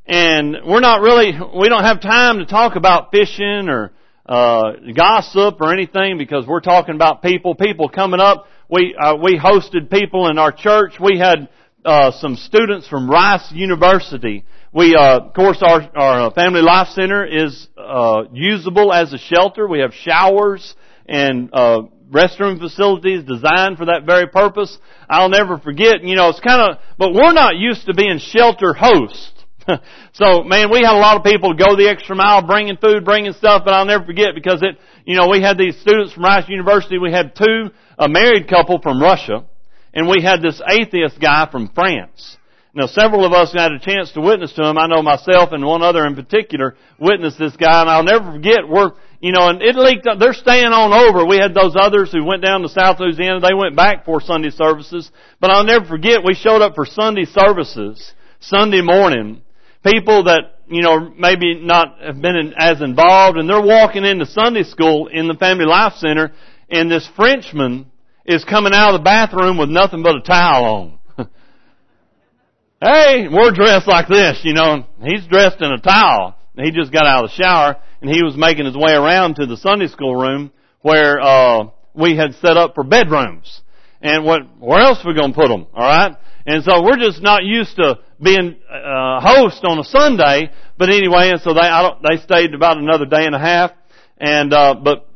and 0.07 0.57
we're 0.65 0.79
not 0.79 1.01
really, 1.01 1.33
we 1.55 1.69
don't 1.69 1.83
have 1.83 2.01
time 2.01 2.39
to 2.39 2.47
talk 2.47 2.75
about 2.75 3.11
fishing 3.11 3.69
or 3.69 3.91
uh, 4.25 4.71
gossip 4.95 5.61
or 5.61 5.71
anything 5.71 6.17
because 6.17 6.47
we're 6.47 6.61
talking 6.61 6.95
about 6.95 7.21
people, 7.21 7.53
people 7.53 7.89
coming 7.89 8.19
up. 8.19 8.47
We, 8.71 8.95
uh, 8.99 9.17
we 9.17 9.37
hosted 9.37 9.91
people 9.91 10.27
in 10.29 10.39
our 10.39 10.51
church. 10.51 10.93
We 10.99 11.19
had, 11.19 11.47
uh, 11.85 12.11
some 12.13 12.35
students 12.35 12.87
from 12.87 13.07
Rice 13.07 13.51
University. 13.51 14.45
We, 14.73 14.95
uh, 14.95 15.19
of 15.19 15.33
course, 15.35 15.61
our, 15.61 15.87
our 15.95 16.31
Family 16.31 16.61
Life 16.61 16.87
Center 16.89 17.23
is, 17.23 17.67
uh, 17.77 18.23
usable 18.33 18.91
as 18.91 19.13
a 19.13 19.19
shelter. 19.19 19.67
We 19.67 19.81
have 19.81 19.93
showers 19.93 20.73
and, 21.07 21.51
uh, 21.53 21.83
restroom 22.11 22.59
facilities 22.59 23.23
designed 23.23 23.77
for 23.77 23.85
that 23.85 24.05
very 24.05 24.27
purpose. 24.27 24.77
I'll 25.09 25.29
never 25.29 25.57
forget, 25.57 26.03
you 26.03 26.15
know, 26.15 26.29
it's 26.29 26.39
kind 26.39 26.71
of, 26.71 26.79
but 26.97 27.13
we're 27.13 27.33
not 27.33 27.57
used 27.57 27.85
to 27.85 27.93
being 27.93 28.19
shelter 28.19 28.73
hosts. 28.73 29.33
so, 30.13 30.43
man, 30.43 30.71
we 30.71 30.79
had 30.79 30.95
a 30.95 30.99
lot 30.99 31.17
of 31.17 31.23
people 31.23 31.53
go 31.53 31.75
the 31.75 31.89
extra 31.89 32.15
mile 32.15 32.45
bringing 32.45 32.77
food, 32.77 33.05
bringing 33.05 33.33
stuff, 33.33 33.63
but 33.65 33.73
I'll 33.73 33.85
never 33.85 34.05
forget 34.05 34.29
because 34.33 34.61
it, 34.61 34.77
you 35.05 35.15
know, 35.15 35.29
we 35.29 35.41
had 35.41 35.57
these 35.57 35.79
students 35.79 36.13
from 36.13 36.23
Rice 36.23 36.49
University. 36.49 36.97
We 36.97 37.11
had 37.11 37.35
two, 37.35 37.69
a 37.97 38.09
married 38.09 38.47
couple 38.47 38.81
from 38.81 39.01
Russia, 39.01 39.45
and 39.93 40.07
we 40.07 40.23
had 40.23 40.41
this 40.41 40.61
atheist 40.67 41.19
guy 41.19 41.47
from 41.51 41.69
France. 41.73 42.37
Now, 42.73 42.85
several 42.85 43.25
of 43.25 43.33
us 43.33 43.51
had 43.51 43.71
a 43.71 43.79
chance 43.79 44.11
to 44.11 44.21
witness 44.21 44.53
to 44.53 44.63
him. 44.63 44.77
I 44.77 44.87
know 44.87 45.01
myself 45.01 45.49
and 45.51 45.65
one 45.65 45.81
other 45.81 46.05
in 46.05 46.15
particular 46.15 46.75
witnessed 46.99 47.39
this 47.39 47.55
guy, 47.55 47.81
and 47.81 47.89
I'll 47.89 48.03
never 48.03 48.31
forget. 48.31 48.67
We're, 48.67 48.91
you 49.19 49.32
know, 49.32 49.49
and 49.49 49.62
it 49.62 49.75
leaked. 49.75 50.08
Up, 50.08 50.19
they're 50.19 50.34
staying 50.34 50.71
on 50.71 50.93
over. 50.93 51.25
We 51.25 51.38
had 51.38 51.53
those 51.53 51.75
others 51.77 52.12
who 52.12 52.23
went 52.23 52.43
down 52.43 52.62
to 52.62 52.69
South 52.69 52.99
Louisiana. 52.99 53.39
They 53.39 53.53
went 53.53 53.75
back 53.75 54.05
for 54.05 54.21
Sunday 54.21 54.49
services, 54.49 55.12
but 55.39 55.51
I'll 55.51 55.65
never 55.65 55.86
forget. 55.86 56.23
We 56.23 56.36
showed 56.36 56.62
up 56.62 56.75
for 56.75 56.86
Sunday 56.86 57.25
services 57.25 58.13
Sunday 58.39 58.82
morning, 58.82 59.41
people 59.86 60.23
that, 60.25 60.60
you 60.67 60.82
know, 60.82 61.13
maybe 61.17 61.55
not 61.55 61.99
have 62.01 62.21
been 62.21 62.36
in, 62.36 62.53
as 62.58 62.82
involved 62.82 63.38
and 63.38 63.49
they're 63.49 63.62
walking 63.62 64.05
into 64.05 64.25
Sunday 64.25 64.63
school 64.63 65.08
in 65.08 65.27
the 65.27 65.34
Family 65.34 65.65
Life 65.65 65.93
Center 65.97 66.32
and 66.69 66.89
this 66.89 67.08
Frenchman 67.15 67.91
is 68.25 68.45
coming 68.45 68.73
out 68.73 68.93
of 68.93 68.99
the 68.99 69.03
bathroom 69.03 69.58
with 69.58 69.69
nothing 69.69 70.03
but 70.03 70.15
a 70.15 70.21
towel 70.21 70.99
on. 71.17 71.27
hey, 72.82 73.27
we're 73.29 73.51
dressed 73.51 73.88
like 73.88 74.08
this, 74.08 74.39
you 74.43 74.53
know, 74.53 74.86
he's 75.03 75.25
dressed 75.27 75.62
in 75.62 75.71
a 75.71 75.79
towel. 75.79 76.36
He 76.59 76.71
just 76.71 76.91
got 76.91 77.05
out 77.05 77.25
of 77.25 77.31
the 77.31 77.43
shower 77.43 77.77
and 78.01 78.09
he 78.09 78.23
was 78.23 78.35
making 78.35 78.65
his 78.65 78.75
way 78.75 78.93
around 78.93 79.35
to 79.35 79.45
the 79.45 79.57
Sunday 79.57 79.87
school 79.87 80.15
room 80.15 80.51
where, 80.81 81.19
uh, 81.19 81.65
we 81.93 82.15
had 82.15 82.35
set 82.35 82.55
up 82.55 82.75
for 82.75 82.83
bedrooms. 82.83 83.61
And 84.01 84.23
what, 84.23 84.41
where 84.59 84.79
else 84.79 85.03
are 85.03 85.09
we 85.09 85.19
gonna 85.19 85.33
put 85.33 85.49
them? 85.49 85.67
Alright? 85.73 86.15
And 86.45 86.63
so 86.63 86.81
we're 86.81 86.97
just 86.97 87.21
not 87.21 87.43
used 87.43 87.75
to 87.75 87.99
being 88.21 88.55
uh, 88.69 89.19
host 89.21 89.63
on 89.63 89.79
a 89.79 89.83
Sunday. 89.83 90.49
But 90.77 90.89
anyway, 90.89 91.29
and 91.29 91.41
so 91.41 91.53
they 91.53 91.59
I 91.59 91.81
don't, 91.81 92.01
they 92.01 92.17
stayed 92.23 92.53
about 92.53 92.77
another 92.77 93.05
day 93.05 93.25
and 93.25 93.35
a 93.35 93.39
half. 93.39 93.71
And 94.17 94.53
uh, 94.53 94.75
but 94.75 95.07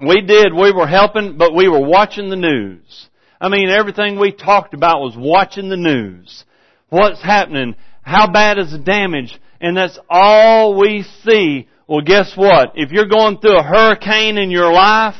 we 0.00 0.22
did. 0.22 0.52
We 0.54 0.72
were 0.72 0.86
helping, 0.86 1.36
but 1.36 1.54
we 1.54 1.68
were 1.68 1.84
watching 1.84 2.30
the 2.30 2.36
news. 2.36 3.08
I 3.40 3.48
mean, 3.48 3.68
everything 3.68 4.18
we 4.18 4.32
talked 4.32 4.74
about 4.74 5.00
was 5.00 5.14
watching 5.16 5.68
the 5.68 5.76
news. 5.76 6.44
What's 6.88 7.22
happening? 7.22 7.74
How 8.02 8.30
bad 8.30 8.58
is 8.58 8.70
the 8.72 8.78
damage? 8.78 9.38
And 9.64 9.74
that's 9.74 9.98
all 10.10 10.78
we 10.78 11.06
see. 11.24 11.66
Well, 11.86 12.02
guess 12.02 12.36
what? 12.36 12.72
If 12.74 12.92
you're 12.92 13.08
going 13.08 13.38
through 13.38 13.56
a 13.56 13.62
hurricane 13.62 14.36
in 14.36 14.50
your 14.50 14.70
life, 14.70 15.16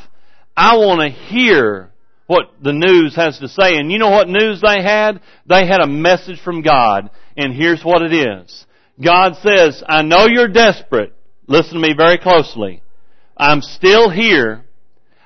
I 0.54 0.76
want 0.76 1.00
to 1.00 1.08
hear 1.08 1.90
what 2.26 2.50
the 2.62 2.74
news 2.74 3.16
has 3.16 3.38
to 3.38 3.48
say. 3.48 3.78
And 3.78 3.90
you 3.90 3.98
know 3.98 4.10
what 4.10 4.28
news 4.28 4.60
they 4.60 4.82
had? 4.82 5.22
They 5.46 5.66
had 5.66 5.80
a 5.80 5.86
message 5.86 6.42
from 6.42 6.60
God. 6.60 7.08
And 7.38 7.54
here's 7.54 7.82
what 7.82 8.02
it 8.02 8.12
is. 8.12 8.66
God 9.02 9.36
says, 9.36 9.82
I 9.88 10.02
know 10.02 10.26
you're 10.26 10.48
desperate. 10.48 11.14
Listen 11.46 11.80
to 11.80 11.80
me 11.80 11.94
very 11.96 12.18
closely. 12.18 12.82
I'm 13.38 13.62
still 13.62 14.10
here. 14.10 14.66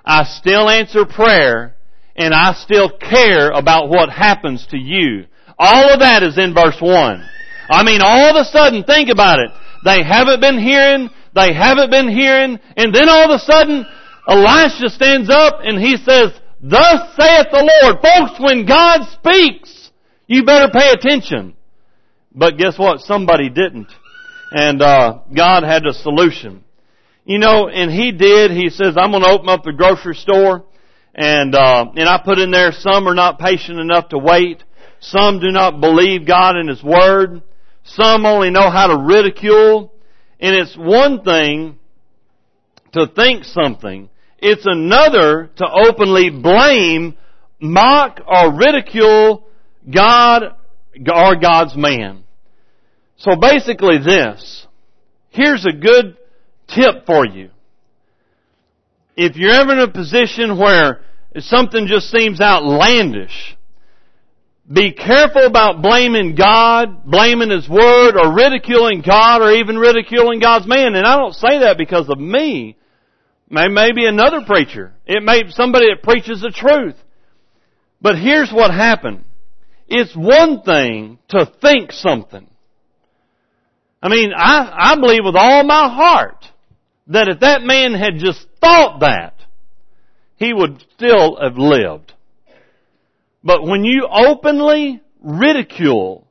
I 0.04 0.26
still 0.26 0.70
answer 0.70 1.04
prayer. 1.04 1.74
And 2.14 2.32
I 2.32 2.52
still 2.52 2.88
care 2.88 3.50
about 3.50 3.88
what 3.88 4.10
happens 4.10 4.64
to 4.68 4.78
you. 4.78 5.24
All 5.58 5.92
of 5.92 5.98
that 5.98 6.22
is 6.22 6.38
in 6.38 6.54
verse 6.54 6.78
1. 6.80 7.28
I 7.68 7.82
mean, 7.82 8.00
all 8.02 8.30
of 8.30 8.36
a 8.36 8.44
sudden, 8.44 8.84
think 8.84 9.10
about 9.10 9.40
it. 9.40 9.50
They 9.84 10.02
haven't 10.02 10.40
been 10.40 10.58
hearing, 10.58 11.10
they 11.34 11.52
haven't 11.52 11.90
been 11.90 12.08
hearing, 12.08 12.58
and 12.76 12.94
then 12.94 13.08
all 13.08 13.30
of 13.30 13.40
a 13.40 13.44
sudden, 13.44 13.86
Elisha 14.28 14.90
stands 14.90 15.30
up 15.30 15.60
and 15.62 15.78
he 15.80 15.96
says, 15.96 16.32
Thus 16.60 17.14
saith 17.16 17.46
the 17.52 17.70
Lord. 17.82 18.02
Folks, 18.02 18.40
when 18.40 18.66
God 18.66 19.06
speaks, 19.12 19.90
you 20.26 20.44
better 20.44 20.70
pay 20.72 20.90
attention. 20.90 21.54
But 22.34 22.58
guess 22.58 22.78
what? 22.78 23.00
Somebody 23.00 23.48
didn't. 23.48 23.88
And, 24.50 24.82
uh, 24.82 25.20
God 25.34 25.62
had 25.62 25.86
a 25.86 25.92
solution. 25.94 26.64
You 27.24 27.38
know, 27.38 27.68
and 27.68 27.90
He 27.90 28.12
did. 28.12 28.50
He 28.50 28.70
says, 28.70 28.96
I'm 28.96 29.10
going 29.10 29.22
to 29.22 29.30
open 29.30 29.48
up 29.48 29.62
the 29.62 29.72
grocery 29.72 30.14
store 30.14 30.64
And, 31.14 31.54
uh, 31.54 31.86
and 31.96 32.08
I 32.08 32.20
put 32.24 32.38
in 32.38 32.50
there, 32.50 32.70
some 32.72 33.08
are 33.08 33.14
not 33.14 33.38
patient 33.38 33.78
enough 33.80 34.10
to 34.10 34.18
wait. 34.18 34.62
Some 35.00 35.40
do 35.40 35.48
not 35.50 35.80
believe 35.80 36.26
God 36.26 36.56
and 36.56 36.68
His 36.68 36.82
Word. 36.82 37.42
Some 37.94 38.26
only 38.26 38.50
know 38.50 38.70
how 38.70 38.88
to 38.88 39.02
ridicule. 39.02 39.92
And 40.40 40.54
it's 40.54 40.76
one 40.76 41.22
thing 41.22 41.78
to 42.92 43.06
think 43.06 43.44
something. 43.44 44.08
It's 44.38 44.64
another 44.66 45.50
to 45.56 45.66
openly 45.66 46.30
blame, 46.30 47.16
mock, 47.60 48.20
or 48.26 48.54
ridicule 48.54 49.46
God 49.92 50.54
or 51.12 51.36
God's 51.36 51.76
man. 51.76 52.24
So 53.16 53.36
basically 53.36 53.98
this. 53.98 54.66
Here's 55.30 55.66
a 55.66 55.72
good 55.72 56.16
tip 56.68 57.06
for 57.06 57.26
you. 57.26 57.50
If 59.16 59.36
you're 59.36 59.52
ever 59.52 59.72
in 59.72 59.80
a 59.80 59.90
position 59.90 60.58
where 60.58 61.00
something 61.38 61.88
just 61.88 62.10
seems 62.10 62.40
outlandish, 62.40 63.56
be 64.70 64.92
careful 64.92 65.46
about 65.46 65.80
blaming 65.80 66.34
God, 66.34 67.04
blaming 67.04 67.50
His 67.50 67.68
Word, 67.68 68.16
or 68.16 68.34
ridiculing 68.34 69.02
God, 69.02 69.40
or 69.40 69.52
even 69.52 69.78
ridiculing 69.78 70.40
God's 70.40 70.66
man. 70.66 70.94
And 70.94 71.06
I 71.06 71.16
don't 71.16 71.34
say 71.34 71.60
that 71.60 71.78
because 71.78 72.08
of 72.08 72.18
me. 72.18 72.76
May 73.48 73.68
Maybe 73.68 74.04
another 74.04 74.42
preacher. 74.46 74.92
It 75.06 75.22
may 75.22 75.44
be 75.44 75.50
somebody 75.52 75.88
that 75.88 76.02
preaches 76.02 76.42
the 76.42 76.50
truth. 76.50 76.96
But 78.02 78.18
here's 78.18 78.52
what 78.52 78.70
happened. 78.70 79.24
It's 79.88 80.14
one 80.14 80.60
thing 80.60 81.18
to 81.28 81.50
think 81.62 81.92
something. 81.92 82.46
I 84.02 84.08
mean, 84.10 84.32
I, 84.36 84.92
I 84.92 85.00
believe 85.00 85.24
with 85.24 85.34
all 85.34 85.64
my 85.64 85.88
heart 85.88 86.44
that 87.08 87.28
if 87.28 87.40
that 87.40 87.62
man 87.62 87.94
had 87.94 88.18
just 88.18 88.46
thought 88.60 89.00
that, 89.00 89.34
he 90.36 90.52
would 90.52 90.84
still 90.94 91.38
have 91.40 91.56
lived. 91.56 92.12
But 93.42 93.62
when 93.64 93.84
you 93.84 94.08
openly 94.10 95.00
ridicule 95.20 96.26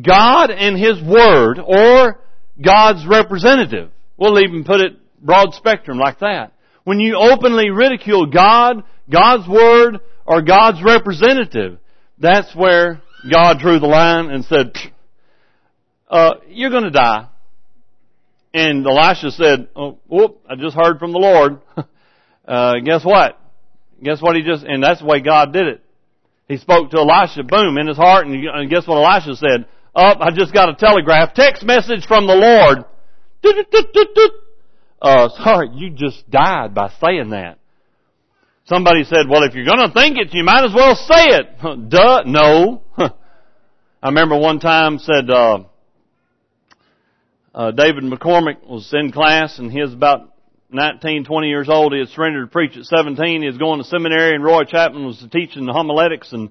God 0.00 0.50
and 0.50 0.76
His 0.76 1.00
Word 1.02 1.58
or 1.58 2.20
God's 2.62 3.06
representative, 3.06 3.90
we'll 4.16 4.40
even 4.40 4.64
put 4.64 4.80
it 4.80 4.92
broad 5.20 5.54
spectrum 5.54 5.98
like 5.98 6.20
that. 6.20 6.52
When 6.84 7.00
you 7.00 7.16
openly 7.16 7.70
ridicule 7.70 8.26
God, 8.26 8.84
God's 9.10 9.48
Word, 9.48 10.00
or 10.26 10.42
God's 10.42 10.82
representative, 10.82 11.78
that's 12.18 12.54
where 12.54 13.02
God 13.30 13.58
drew 13.58 13.78
the 13.78 13.86
line 13.86 14.30
and 14.30 14.44
said, 14.44 14.72
uh, 16.08 16.34
you're 16.48 16.70
gonna 16.70 16.90
die. 16.90 17.28
And 18.54 18.86
Elisha 18.86 19.32
said, 19.32 19.68
oh, 19.76 19.98
whoop, 20.08 20.40
I 20.48 20.56
just 20.56 20.76
heard 20.76 20.98
from 20.98 21.12
the 21.12 21.18
Lord. 21.18 21.60
uh, 22.48 22.74
guess 22.84 23.04
what? 23.04 23.38
Guess 24.02 24.22
what 24.22 24.36
he 24.36 24.42
just, 24.42 24.64
and 24.64 24.82
that's 24.82 25.00
the 25.00 25.06
way 25.06 25.20
God 25.20 25.52
did 25.52 25.66
it. 25.66 25.84
He 26.48 26.56
spoke 26.58 26.90
to 26.90 26.98
Elisha, 26.98 27.42
boom, 27.42 27.76
in 27.76 27.88
his 27.88 27.96
heart, 27.96 28.26
and 28.26 28.70
guess 28.70 28.86
what 28.86 29.02
Elisha 29.02 29.34
said? 29.36 29.66
Up, 29.94 30.18
oh, 30.20 30.24
I 30.24 30.30
just 30.30 30.52
got 30.52 30.68
a 30.68 30.74
telegraph, 30.74 31.34
text 31.34 31.64
message 31.64 32.06
from 32.06 32.26
the 32.26 32.34
Lord. 32.34 32.84
Uh, 35.00 35.28
sorry, 35.42 35.70
you 35.74 35.90
just 35.90 36.28
died 36.30 36.74
by 36.74 36.90
saying 37.02 37.30
that. 37.30 37.58
Somebody 38.66 39.04
said, 39.04 39.28
well, 39.28 39.44
if 39.44 39.54
you're 39.54 39.64
gonna 39.64 39.92
think 39.92 40.18
it, 40.18 40.34
you 40.34 40.44
might 40.44 40.64
as 40.64 40.74
well 40.74 40.94
say 40.94 41.38
it. 41.38 41.88
Duh, 41.88 42.22
no. 42.26 42.82
I 42.98 44.08
remember 44.08 44.36
one 44.38 44.60
time 44.60 44.98
said, 44.98 45.30
uh, 45.30 45.60
uh, 47.54 47.70
David 47.70 48.04
McCormick 48.04 48.66
was 48.68 48.92
in 48.92 49.12
class 49.12 49.58
and 49.58 49.72
he 49.72 49.80
was 49.80 49.92
about 49.92 50.32
19, 50.70 51.24
20 51.24 51.48
years 51.48 51.68
old. 51.68 51.92
He 51.92 52.00
had 52.00 52.08
surrendered 52.08 52.48
to 52.48 52.52
preach 52.52 52.76
at 52.76 52.84
17. 52.84 53.42
He 53.42 53.46
was 53.46 53.58
going 53.58 53.78
to 53.78 53.84
seminary 53.84 54.34
and 54.34 54.44
Roy 54.44 54.64
Chapman 54.64 55.06
was 55.06 55.24
teaching 55.30 55.66
the 55.66 55.72
homiletics 55.72 56.32
and, 56.32 56.50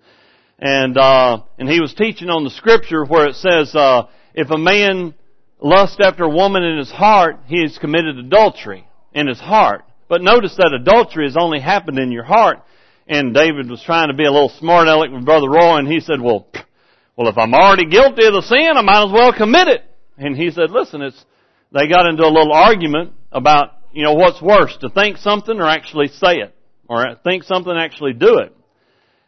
and, 0.60 0.98
uh, 0.98 1.42
and 1.58 1.70
he 1.70 1.82
was 1.82 1.94
teaching 1.94 2.30
on 2.30 2.44
the 2.44 2.50
scripture 2.50 3.06
where 3.06 3.28
it 3.28 3.36
says, 3.36 3.76
uh, 3.76 4.04
if 4.34 4.50
a 4.50 4.58
man 4.58 5.14
lusts 5.60 5.98
after 6.02 6.24
a 6.24 6.30
woman 6.30 6.64
in 6.64 6.78
his 6.78 6.92
heart, 6.92 7.40
he 7.48 7.62
has 7.62 7.78
committed 7.78 8.18
adultery 8.18 8.88
in 9.14 9.28
his 9.28 9.40
heart. 9.40 9.84
But 10.08 10.22
notice 10.22 10.56
that 10.58 10.74
adultery 10.74 11.26
has 11.26 11.38
only 11.38 11.60
happened 11.60 12.00
in 12.00 12.12
your 12.12 12.24
heart. 12.24 12.60
And 13.08 13.34
David 13.34 13.70
was 13.70 13.84
trying 13.84 14.10
to 14.10 14.16
be 14.16 14.26
a 14.26 14.32
little 14.32 14.50
smart 14.50 14.88
aleck 14.88 15.12
with 15.12 15.26
Brother 15.26 15.50
Roy 15.50 15.78
and 15.78 15.88
he 15.88 16.00
said, 16.00 16.22
well, 16.22 16.48
well, 17.16 17.30
if 17.30 17.38
I'm 17.38 17.54
already 17.54 17.86
guilty 17.86 18.26
of 18.26 18.34
the 18.34 18.42
sin, 18.42 18.74
I 18.76 18.82
might 18.82 19.06
as 19.06 19.12
well 19.12 19.32
commit 19.32 19.68
it. 19.68 19.84
And 20.18 20.36
he 20.36 20.52
said, 20.52 20.72
listen, 20.72 21.02
it's, 21.02 21.26
they 21.72 21.88
got 21.88 22.08
into 22.08 22.24
a 22.24 22.32
little 22.32 22.54
argument 22.54 23.14
about, 23.32 23.75
you 23.96 24.04
know, 24.04 24.14
what's 24.14 24.42
worse, 24.42 24.76
to 24.82 24.90
think 24.90 25.18
something 25.18 25.58
or 25.58 25.68
actually 25.68 26.10
say 26.10 26.36
it. 26.36 26.54
Or 26.88 27.16
think 27.24 27.44
something 27.44 27.74
actually 27.76 28.14
do 28.14 28.40
it. 28.40 28.54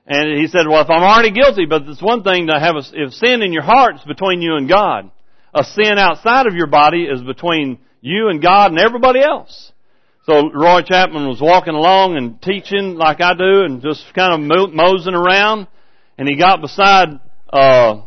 And 0.06 0.38
he 0.38 0.48
said, 0.48 0.68
well, 0.68 0.82
if 0.82 0.90
I'm 0.90 1.02
already 1.02 1.32
guilty, 1.32 1.66
but 1.66 1.84
it's 1.84 2.02
one 2.02 2.24
thing 2.24 2.48
to 2.48 2.60
have 2.60 2.76
a, 2.76 2.84
if 2.94 3.14
sin 3.14 3.42
in 3.42 3.54
your 3.54 3.64
heart 3.64 3.96
is 3.96 4.04
between 4.04 4.42
you 4.42 4.56
and 4.56 4.70
God. 4.70 5.10
A 5.54 5.64
sin 5.64 5.98
outside 5.98 6.48
of 6.48 6.54
your 6.54 6.68
body 6.68 7.06
is 7.06 7.22
between 7.22 7.80
you 8.02 8.28
and 8.30 8.42
God 8.42 8.72
and 8.72 8.80
everybody 8.80 9.22
else. 9.22 9.72
So 10.26 10.52
Roy 10.52 10.82
Chapman 10.82 11.28
was 11.28 11.40
walking 11.42 11.74
along 11.74 12.18
and 12.18 12.42
teaching 12.42 12.96
like 12.96 13.22
I 13.22 13.34
do 13.34 13.64
and 13.64 13.82
just 13.82 14.04
kind 14.14 14.34
of 14.34 14.72
moseying 14.74 15.16
around 15.16 15.68
and 16.18 16.28
he 16.28 16.36
got 16.36 16.62
beside, 16.62 17.08
uh, 17.52 18.02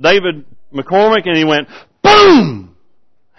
David 0.00 0.46
McCormick 0.72 1.26
and 1.26 1.36
he 1.36 1.44
went, 1.44 1.68
boom! 2.02 2.70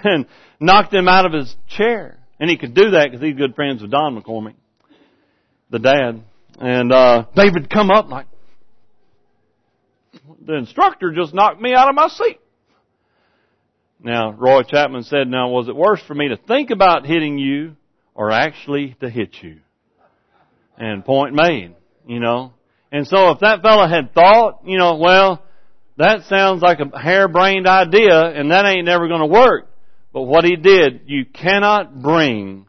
And 0.08 0.28
knocked 0.60 0.94
him 0.94 1.08
out 1.08 1.26
of 1.26 1.34
his 1.34 1.56
chair. 1.68 2.20
And 2.40 2.50
he 2.50 2.58
could 2.58 2.74
do 2.74 2.92
that 2.92 3.06
because 3.06 3.24
he's 3.24 3.36
good 3.36 3.56
friends 3.56 3.82
with 3.82 3.92
Don 3.92 4.22
McCormick, 4.22 4.56
the 5.70 5.80
dad. 5.80 6.24
And, 6.60 6.92
uh, 6.92 7.26
David 7.36 7.70
come 7.70 7.92
up 7.92 8.10
like, 8.10 8.28
the 10.46 10.56
instructor 10.56 11.12
just 11.12 11.34
knocked 11.34 11.62
me 11.62 11.74
out 11.74 11.90
of 11.90 11.96
my 11.96 12.08
seat. 12.08 12.40
Now, 14.02 14.32
Roy 14.32 14.62
Chapman 14.64 15.04
said, 15.04 15.28
now 15.28 15.50
was 15.50 15.68
it 15.68 15.76
worse 15.76 16.02
for 16.08 16.14
me 16.14 16.30
to 16.30 16.38
think 16.38 16.70
about 16.70 17.06
hitting 17.06 17.40
you 17.40 17.76
or 18.14 18.32
actually 18.32 18.96
to 19.00 19.10
hit 19.10 19.36
you? 19.42 19.60
And 20.78 21.04
point 21.04 21.34
made, 21.34 21.74
you 22.06 22.20
know. 22.20 22.54
And 22.92 23.08
so 23.08 23.32
if 23.32 23.40
that 23.40 23.62
fellow 23.62 23.88
had 23.88 24.14
thought, 24.14 24.62
you 24.66 24.78
know, 24.78 24.98
well, 24.98 25.44
that 25.98 26.26
sounds 26.26 26.62
like 26.62 26.80
a 26.80 27.00
harebrained 27.00 27.68
idea 27.68 28.22
and 28.22 28.52
that 28.52 28.66
ain't 28.66 28.86
never 28.86 29.08
going 29.08 29.22
to 29.22 29.28
work. 29.28 29.70
But 30.16 30.22
what 30.22 30.46
he 30.46 30.56
did, 30.56 31.02
you 31.08 31.26
cannot 31.26 32.02
bring 32.02 32.68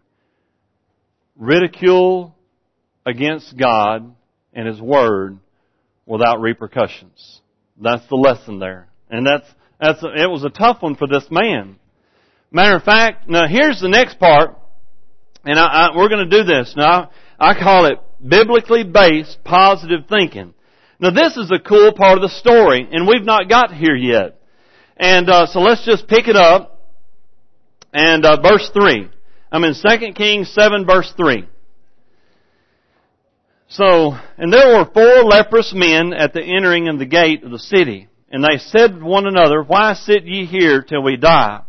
ridicule 1.37 2.35
against 3.07 3.57
God 3.57 4.17
and 4.53 4.67
His 4.67 4.81
Word 4.81 5.39
without 6.07 6.41
repercussions. 6.41 7.41
That's 7.81 8.05
the 8.09 8.17
lesson 8.17 8.59
there. 8.59 8.89
And 9.09 9.25
that's, 9.25 9.47
that's, 9.81 10.01
it 10.03 10.29
was 10.29 10.43
a 10.43 10.51
tough 10.51 10.83
one 10.83 10.97
for 10.97 11.07
this 11.07 11.29
man. 11.31 11.77
Matter 12.51 12.79
of 12.79 12.83
fact, 12.83 13.29
now 13.29 13.47
here's 13.47 13.81
the 13.81 13.89
next 13.89 14.19
part, 14.19 14.59
and 15.45 15.57
I, 15.57 15.67
I, 15.67 15.97
we're 15.97 16.09
going 16.09 16.29
to 16.29 16.39
do 16.39 16.43
this. 16.43 16.75
Now, 16.77 17.13
I 17.39 17.55
call 17.55 17.87
it 17.87 18.01
biblically 18.29 18.83
based 18.83 19.39
positive 19.45 20.09
thinking. 20.09 20.53
Now 20.99 21.11
this 21.11 21.37
is 21.37 21.53
a 21.53 21.61
cool 21.61 21.93
part 21.93 22.19
of 22.19 22.23
the 22.23 22.29
story, 22.29 22.89
and 22.91 23.07
we've 23.07 23.25
not 23.25 23.49
got 23.49 23.73
here 23.73 23.95
yet. 23.95 24.41
And 24.97 25.31
uh, 25.31 25.47
so 25.47 25.61
let's 25.61 25.85
just 25.85 26.09
pick 26.09 26.27
it 26.27 26.35
up. 26.35 26.73
And 27.99 28.27
uh, 28.27 28.39
verse 28.43 28.69
three. 28.75 29.09
I'm 29.51 29.65
in 29.65 29.73
2 29.73 30.13
Kings 30.13 30.53
7 30.53 30.85
verse 30.85 31.11
3. 31.17 31.49
So, 33.69 34.13
and 34.37 34.53
there 34.53 34.77
were 34.77 34.91
four 34.93 35.25
leprous 35.25 35.73
men 35.75 36.13
at 36.13 36.35
the 36.35 36.43
entering 36.43 36.89
of 36.89 36.99
the 36.99 37.07
gate 37.07 37.43
of 37.43 37.51
the 37.51 37.59
city. 37.59 38.09
And 38.31 38.45
they 38.45 38.59
said 38.59 38.99
to 38.99 39.03
one 39.03 39.27
another, 39.27 39.63
Why 39.63 39.95
sit 39.95 40.27
ye 40.27 40.45
here 40.45 40.83
till 40.83 41.03
we 41.03 41.17
die? 41.17 41.63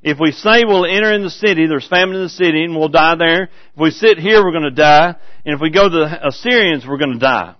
If 0.00 0.18
we 0.20 0.30
say 0.30 0.62
we'll 0.64 0.86
enter 0.86 1.12
in 1.12 1.24
the 1.24 1.30
city, 1.30 1.66
there's 1.66 1.88
famine 1.88 2.14
in 2.14 2.22
the 2.22 2.28
city 2.28 2.62
and 2.62 2.76
we'll 2.76 2.88
die 2.88 3.16
there. 3.16 3.42
If 3.74 3.80
we 3.80 3.90
sit 3.90 4.18
here, 4.18 4.44
we're 4.44 4.52
going 4.52 4.62
to 4.62 4.70
die. 4.70 5.16
And 5.44 5.56
if 5.56 5.60
we 5.60 5.70
go 5.70 5.88
to 5.88 5.96
the 5.96 6.28
Assyrians, 6.28 6.86
we're 6.86 6.98
going 6.98 7.14
to 7.14 7.18
die 7.18 7.56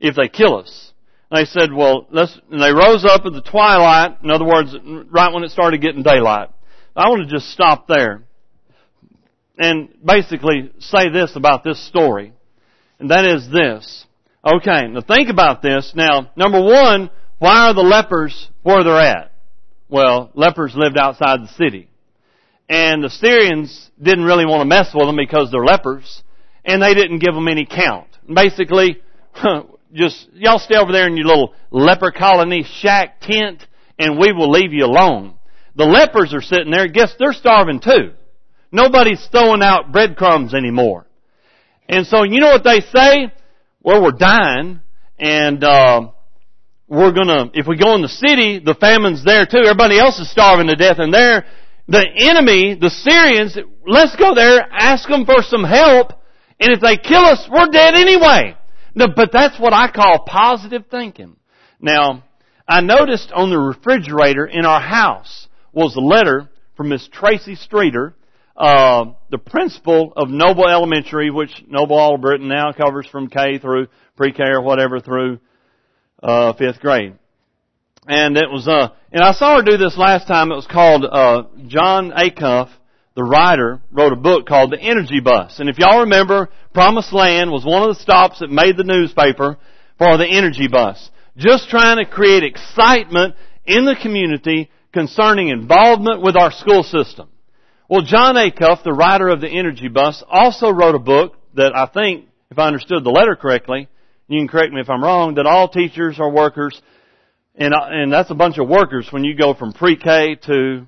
if 0.00 0.16
they 0.16 0.26
kill 0.26 0.56
us. 0.56 0.92
they 1.30 1.44
said, 1.44 1.72
well, 1.72 2.08
let's, 2.10 2.36
and 2.50 2.60
they 2.60 2.72
rose 2.72 3.04
up 3.04 3.24
at 3.24 3.32
the 3.32 3.42
twilight, 3.42 4.18
in 4.24 4.30
other 4.32 4.44
words, 4.44 4.74
right 5.08 5.32
when 5.32 5.44
it 5.44 5.52
started 5.52 5.80
getting 5.80 6.02
daylight. 6.02 6.48
I 6.94 7.08
want 7.08 7.28
to 7.28 7.34
just 7.34 7.50
stop 7.50 7.86
there 7.88 8.22
and 9.58 9.88
basically 10.04 10.70
say 10.78 11.10
this 11.10 11.36
about 11.36 11.64
this 11.64 11.84
story. 11.86 12.32
And 12.98 13.10
that 13.10 13.24
is 13.24 13.48
this. 13.50 14.06
Okay, 14.44 14.88
now 14.88 15.00
think 15.00 15.28
about 15.30 15.62
this. 15.62 15.92
Now, 15.94 16.30
number 16.36 16.60
one, 16.60 17.10
why 17.38 17.68
are 17.68 17.74
the 17.74 17.82
lepers 17.82 18.48
where 18.62 18.84
they're 18.84 19.00
at? 19.00 19.32
Well, 19.88 20.30
lepers 20.34 20.74
lived 20.74 20.98
outside 20.98 21.40
the 21.42 21.52
city. 21.54 21.88
And 22.68 23.04
the 23.04 23.10
Syrians 23.10 23.90
didn't 24.00 24.24
really 24.24 24.46
want 24.46 24.60
to 24.62 24.64
mess 24.64 24.90
with 24.94 25.06
them 25.06 25.16
because 25.16 25.50
they're 25.50 25.64
lepers. 25.64 26.22
And 26.64 26.82
they 26.82 26.94
didn't 26.94 27.18
give 27.18 27.34
them 27.34 27.48
any 27.48 27.66
count. 27.66 28.08
Basically, 28.32 29.00
just, 29.92 30.28
y'all 30.34 30.58
stay 30.58 30.76
over 30.76 30.92
there 30.92 31.06
in 31.06 31.16
your 31.16 31.26
little 31.26 31.54
leper 31.70 32.10
colony 32.10 32.64
shack 32.64 33.20
tent 33.20 33.66
and 33.98 34.18
we 34.18 34.32
will 34.32 34.50
leave 34.50 34.72
you 34.72 34.84
alone. 34.84 35.34
The 35.74 35.84
lepers 35.84 36.34
are 36.34 36.42
sitting 36.42 36.70
there, 36.70 36.86
guess 36.88 37.14
they're 37.18 37.32
starving 37.32 37.80
too. 37.80 38.12
Nobody's 38.70 39.26
throwing 39.30 39.62
out 39.62 39.92
breadcrumbs 39.92 40.54
anymore. 40.54 41.06
And 41.88 42.06
so 42.06 42.24
you 42.24 42.40
know 42.40 42.50
what 42.50 42.64
they 42.64 42.80
say? 42.80 43.32
Well, 43.82 44.02
we're 44.02 44.12
dying 44.12 44.80
and, 45.18 45.64
uh, 45.64 46.08
we're 46.88 47.12
gonna, 47.12 47.50
if 47.54 47.66
we 47.66 47.76
go 47.76 47.94
in 47.94 48.02
the 48.02 48.08
city, 48.08 48.60
the 48.62 48.74
famine's 48.74 49.24
there 49.24 49.46
too. 49.46 49.62
Everybody 49.64 49.98
else 49.98 50.18
is 50.18 50.30
starving 50.30 50.66
to 50.66 50.76
death 50.76 50.96
and 50.98 51.12
there, 51.12 51.46
the 51.88 52.04
enemy, 52.16 52.76
the 52.80 52.90
Syrians, 52.90 53.56
let's 53.86 54.14
go 54.16 54.34
there, 54.34 54.60
ask 54.70 55.08
them 55.08 55.24
for 55.24 55.42
some 55.42 55.64
help, 55.64 56.12
and 56.60 56.72
if 56.72 56.80
they 56.80 56.96
kill 56.96 57.24
us, 57.24 57.48
we're 57.50 57.66
dead 57.68 57.94
anyway. 57.94 58.56
No, 58.94 59.06
but 59.14 59.30
that's 59.32 59.58
what 59.58 59.72
I 59.72 59.90
call 59.90 60.24
positive 60.26 60.84
thinking. 60.90 61.36
Now, 61.80 62.24
I 62.68 62.80
noticed 62.82 63.32
on 63.32 63.50
the 63.50 63.58
refrigerator 63.58 64.46
in 64.46 64.64
our 64.64 64.80
house 64.80 65.48
was 65.72 65.96
a 65.96 66.00
letter 66.00 66.48
from 66.76 66.90
Miss 66.90 67.06
Tracy 67.08 67.54
Streeter, 67.54 68.14
uh, 68.56 69.06
the 69.30 69.38
principal 69.38 70.12
of 70.16 70.28
Noble 70.28 70.68
Elementary, 70.68 71.30
which 71.30 71.64
Noble 71.66 71.96
All 71.96 72.18
Britain 72.18 72.48
now 72.48 72.72
covers 72.72 73.06
from 73.06 73.28
K 73.28 73.58
through 73.58 73.88
pre-K 74.16 74.42
or 74.44 74.62
whatever 74.62 75.00
through 75.00 75.38
uh, 76.22 76.52
fifth 76.54 76.80
grade. 76.80 77.14
And 78.06 78.36
it 78.36 78.50
was, 78.50 78.66
uh, 78.66 78.88
and 79.12 79.22
I 79.22 79.32
saw 79.32 79.56
her 79.56 79.62
do 79.62 79.76
this 79.76 79.96
last 79.96 80.26
time. 80.26 80.50
It 80.50 80.56
was 80.56 80.66
called, 80.66 81.04
uh, 81.04 81.44
Jon 81.68 82.10
Acuff, 82.10 82.68
the 83.14 83.22
writer, 83.22 83.80
wrote 83.92 84.12
a 84.12 84.16
book 84.16 84.46
called 84.46 84.72
The 84.72 84.80
Energy 84.80 85.20
Bus. 85.20 85.60
And 85.60 85.68
if 85.68 85.78
y'all 85.78 86.00
remember, 86.00 86.48
Promised 86.74 87.12
Land 87.12 87.50
was 87.50 87.64
one 87.64 87.82
of 87.82 87.94
the 87.94 88.02
stops 88.02 88.40
that 88.40 88.50
made 88.50 88.76
the 88.76 88.84
newspaper 88.84 89.56
for 89.98 90.16
the 90.16 90.26
Energy 90.26 90.66
Bus. 90.66 91.10
Just 91.36 91.68
trying 91.68 91.98
to 91.98 92.10
create 92.10 92.42
excitement 92.42 93.36
in 93.64 93.84
the 93.84 93.96
community 94.00 94.70
concerning 94.92 95.48
involvement 95.48 96.22
with 96.22 96.36
our 96.36 96.52
school 96.52 96.82
system. 96.82 97.28
Well, 97.88 98.02
Jon 98.02 98.36
Acuff, 98.36 98.82
the 98.82 98.92
writer 98.92 99.28
of 99.28 99.40
the 99.40 99.48
Energy 99.48 99.88
Bus, 99.88 100.22
also 100.28 100.70
wrote 100.70 100.94
a 100.94 100.98
book 101.00 101.36
that 101.54 101.76
I 101.76 101.86
think, 101.86 102.26
if 102.50 102.58
I 102.58 102.66
understood 102.66 103.04
the 103.04 103.10
letter 103.10 103.36
correctly, 103.36 103.88
you 104.28 104.40
can 104.40 104.48
correct 104.48 104.72
me 104.72 104.80
if 104.80 104.88
I'm 104.88 105.02
wrong, 105.02 105.34
that 105.34 105.46
all 105.46 105.68
teachers 105.68 106.18
are 106.18 106.30
workers, 106.30 106.80
and, 107.54 107.74
uh, 107.74 107.86
and 107.90 108.12
that's 108.12 108.30
a 108.30 108.34
bunch 108.34 108.58
of 108.58 108.68
workers 108.68 109.08
when 109.10 109.24
you 109.24 109.36
go 109.36 109.54
from 109.54 109.72
pre-K 109.72 110.36
to 110.46 110.86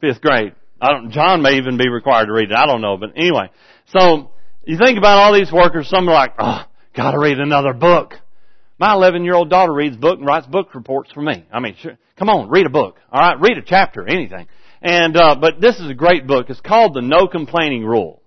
fifth 0.00 0.20
grade. 0.20 0.54
I 0.80 0.92
don't, 0.92 1.10
John 1.10 1.42
may 1.42 1.56
even 1.56 1.76
be 1.76 1.88
required 1.88 2.26
to 2.26 2.32
read 2.32 2.50
it. 2.50 2.56
I 2.56 2.66
don't 2.66 2.80
know, 2.80 2.96
but 2.96 3.10
anyway. 3.16 3.50
So, 3.88 4.30
you 4.64 4.78
think 4.78 4.98
about 4.98 5.18
all 5.18 5.34
these 5.34 5.52
workers, 5.52 5.88
some 5.88 6.08
are 6.08 6.14
like, 6.14 6.34
oh, 6.38 6.64
gotta 6.94 7.18
read 7.18 7.38
another 7.38 7.72
book. 7.72 8.14
My 8.78 8.92
11 8.92 9.24
year 9.24 9.34
old 9.34 9.48
daughter 9.48 9.72
reads 9.72 9.96
book 9.96 10.18
and 10.18 10.26
writes 10.26 10.46
book 10.46 10.74
reports 10.74 11.10
for 11.12 11.22
me. 11.22 11.46
I 11.52 11.60
mean, 11.60 11.76
sure, 11.80 11.98
come 12.16 12.28
on, 12.28 12.48
read 12.48 12.66
a 12.66 12.70
book. 12.70 12.96
Alright, 13.12 13.40
read 13.40 13.58
a 13.58 13.62
chapter, 13.62 14.06
anything. 14.08 14.48
And, 14.82 15.16
uh, 15.16 15.36
but 15.40 15.60
this 15.60 15.78
is 15.78 15.88
a 15.88 15.94
great 15.94 16.26
book. 16.26 16.50
It's 16.50 16.60
called 16.60 16.94
The 16.94 17.02
No 17.02 17.26
Complaining 17.26 17.84
Rule. 17.84 18.22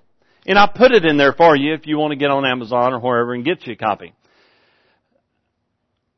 And 0.45 0.57
I 0.57 0.67
put 0.67 0.91
it 0.91 1.05
in 1.05 1.17
there 1.17 1.33
for 1.33 1.55
you 1.55 1.73
if 1.73 1.85
you 1.85 1.97
want 1.97 2.11
to 2.11 2.17
get 2.17 2.31
on 2.31 2.45
Amazon 2.45 2.93
or 2.93 2.99
wherever 2.99 3.33
and 3.33 3.45
get 3.45 3.67
you 3.67 3.73
a 3.73 3.75
copy. 3.75 4.13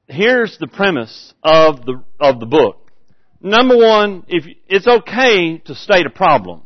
Here's 0.08 0.58
the 0.58 0.68
premise 0.68 1.34
of 1.44 1.86
the, 1.86 2.04
of 2.20 2.40
the 2.40 2.46
book. 2.46 2.92
Number 3.42 3.78
one, 3.78 4.24
if, 4.28 4.46
it's 4.68 4.88
okay 4.88 5.58
to 5.66 5.76
state 5.76 6.06
a 6.06 6.10
problem. 6.10 6.64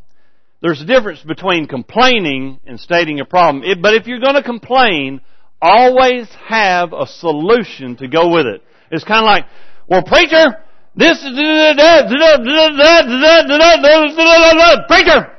There's 0.62 0.82
a 0.82 0.86
difference 0.86 1.22
between 1.22 1.68
complaining 1.68 2.60
and 2.66 2.80
stating 2.80 3.20
a 3.20 3.26
problem. 3.26 3.64
It, 3.64 3.82
but 3.82 3.94
if 3.94 4.08
you're 4.08 4.20
going 4.20 4.36
to 4.36 4.44
complain, 4.44 5.22
always 5.62 6.28
have 6.48 6.92
a 6.92 7.08
solution 7.08 7.96
to 7.98 8.08
go 8.08 8.30
with 8.30 8.46
it. 8.48 8.64
It's 8.92 9.04
kind 9.04 9.20
of 9.20 9.26
like, 9.26 9.46
well, 9.88 10.04
preacher, 10.04 10.58
this 10.96 11.18
is 11.24 11.38
preacher. 14.88 15.32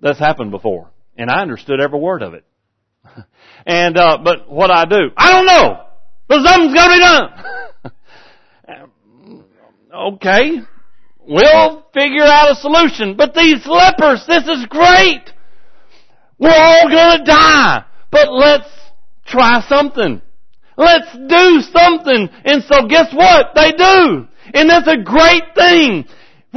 That's 0.00 0.18
happened 0.18 0.50
before, 0.50 0.90
and 1.16 1.30
I 1.30 1.40
understood 1.40 1.80
every 1.80 1.98
word 1.98 2.22
of 2.22 2.34
it. 2.34 2.44
And 3.66 3.98
uh, 3.98 4.18
but 4.22 4.48
what 4.48 4.70
I 4.70 4.84
do, 4.84 5.10
I 5.16 5.32
don't 5.32 5.46
know, 5.46 5.82
but 6.28 6.46
something's 6.46 6.72
got 6.72 6.86
to 6.86 6.94
be 6.94 7.00
done. 8.70 8.92
okay, 10.14 10.60
we'll 11.26 11.84
figure 11.92 12.22
out 12.22 12.52
a 12.52 12.54
solution. 12.60 13.16
But 13.16 13.34
these 13.34 13.66
lepers, 13.66 14.24
this 14.28 14.46
is 14.46 14.66
great. 14.66 15.32
We're 16.38 16.50
all 16.54 16.88
gonna 16.88 17.24
die, 17.24 17.84
but 18.12 18.32
let's 18.32 18.68
try 19.26 19.62
something. 19.68 20.22
Let's 20.76 21.12
do 21.26 21.60
something. 21.72 22.28
And 22.44 22.62
so 22.64 22.86
guess 22.86 23.12
what? 23.12 23.54
They 23.54 23.72
do. 23.72 24.28
And 24.54 24.70
that's 24.70 24.88
a 24.88 25.02
great 25.02 25.54
thing. 25.54 26.04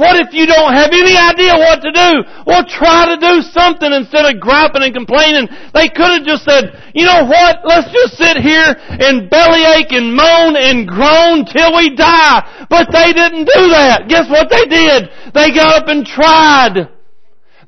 What 0.00 0.16
if 0.16 0.32
you 0.32 0.46
don't 0.46 0.72
have 0.72 0.96
any 0.96 1.12
idea 1.12 1.52
what 1.60 1.84
to 1.84 1.92
do? 1.92 2.10
Well, 2.48 2.64
try 2.64 3.04
to 3.12 3.20
do 3.20 3.44
something 3.52 3.92
instead 3.92 4.24
of 4.24 4.40
griping 4.40 4.80
and 4.80 4.96
complaining. 4.96 5.44
They 5.76 5.92
could 5.92 6.24
have 6.24 6.24
just 6.24 6.48
said, 6.48 6.72
you 6.94 7.04
know 7.04 7.28
what? 7.28 7.60
Let's 7.68 7.92
just 7.92 8.16
sit 8.16 8.40
here 8.40 8.64
and 8.80 9.28
bellyache 9.28 9.92
and 9.92 10.16
moan 10.16 10.56
and 10.56 10.88
groan 10.88 11.44
till 11.44 11.76
we 11.76 11.92
die. 11.92 12.66
But 12.70 12.88
they 12.88 13.12
didn't 13.12 13.44
do 13.44 13.62
that. 13.76 14.08
Guess 14.08 14.30
what 14.32 14.48
they 14.48 14.64
did? 14.64 15.12
They 15.36 15.52
got 15.52 15.84
up 15.84 15.88
and 15.88 16.06
tried. 16.06 16.88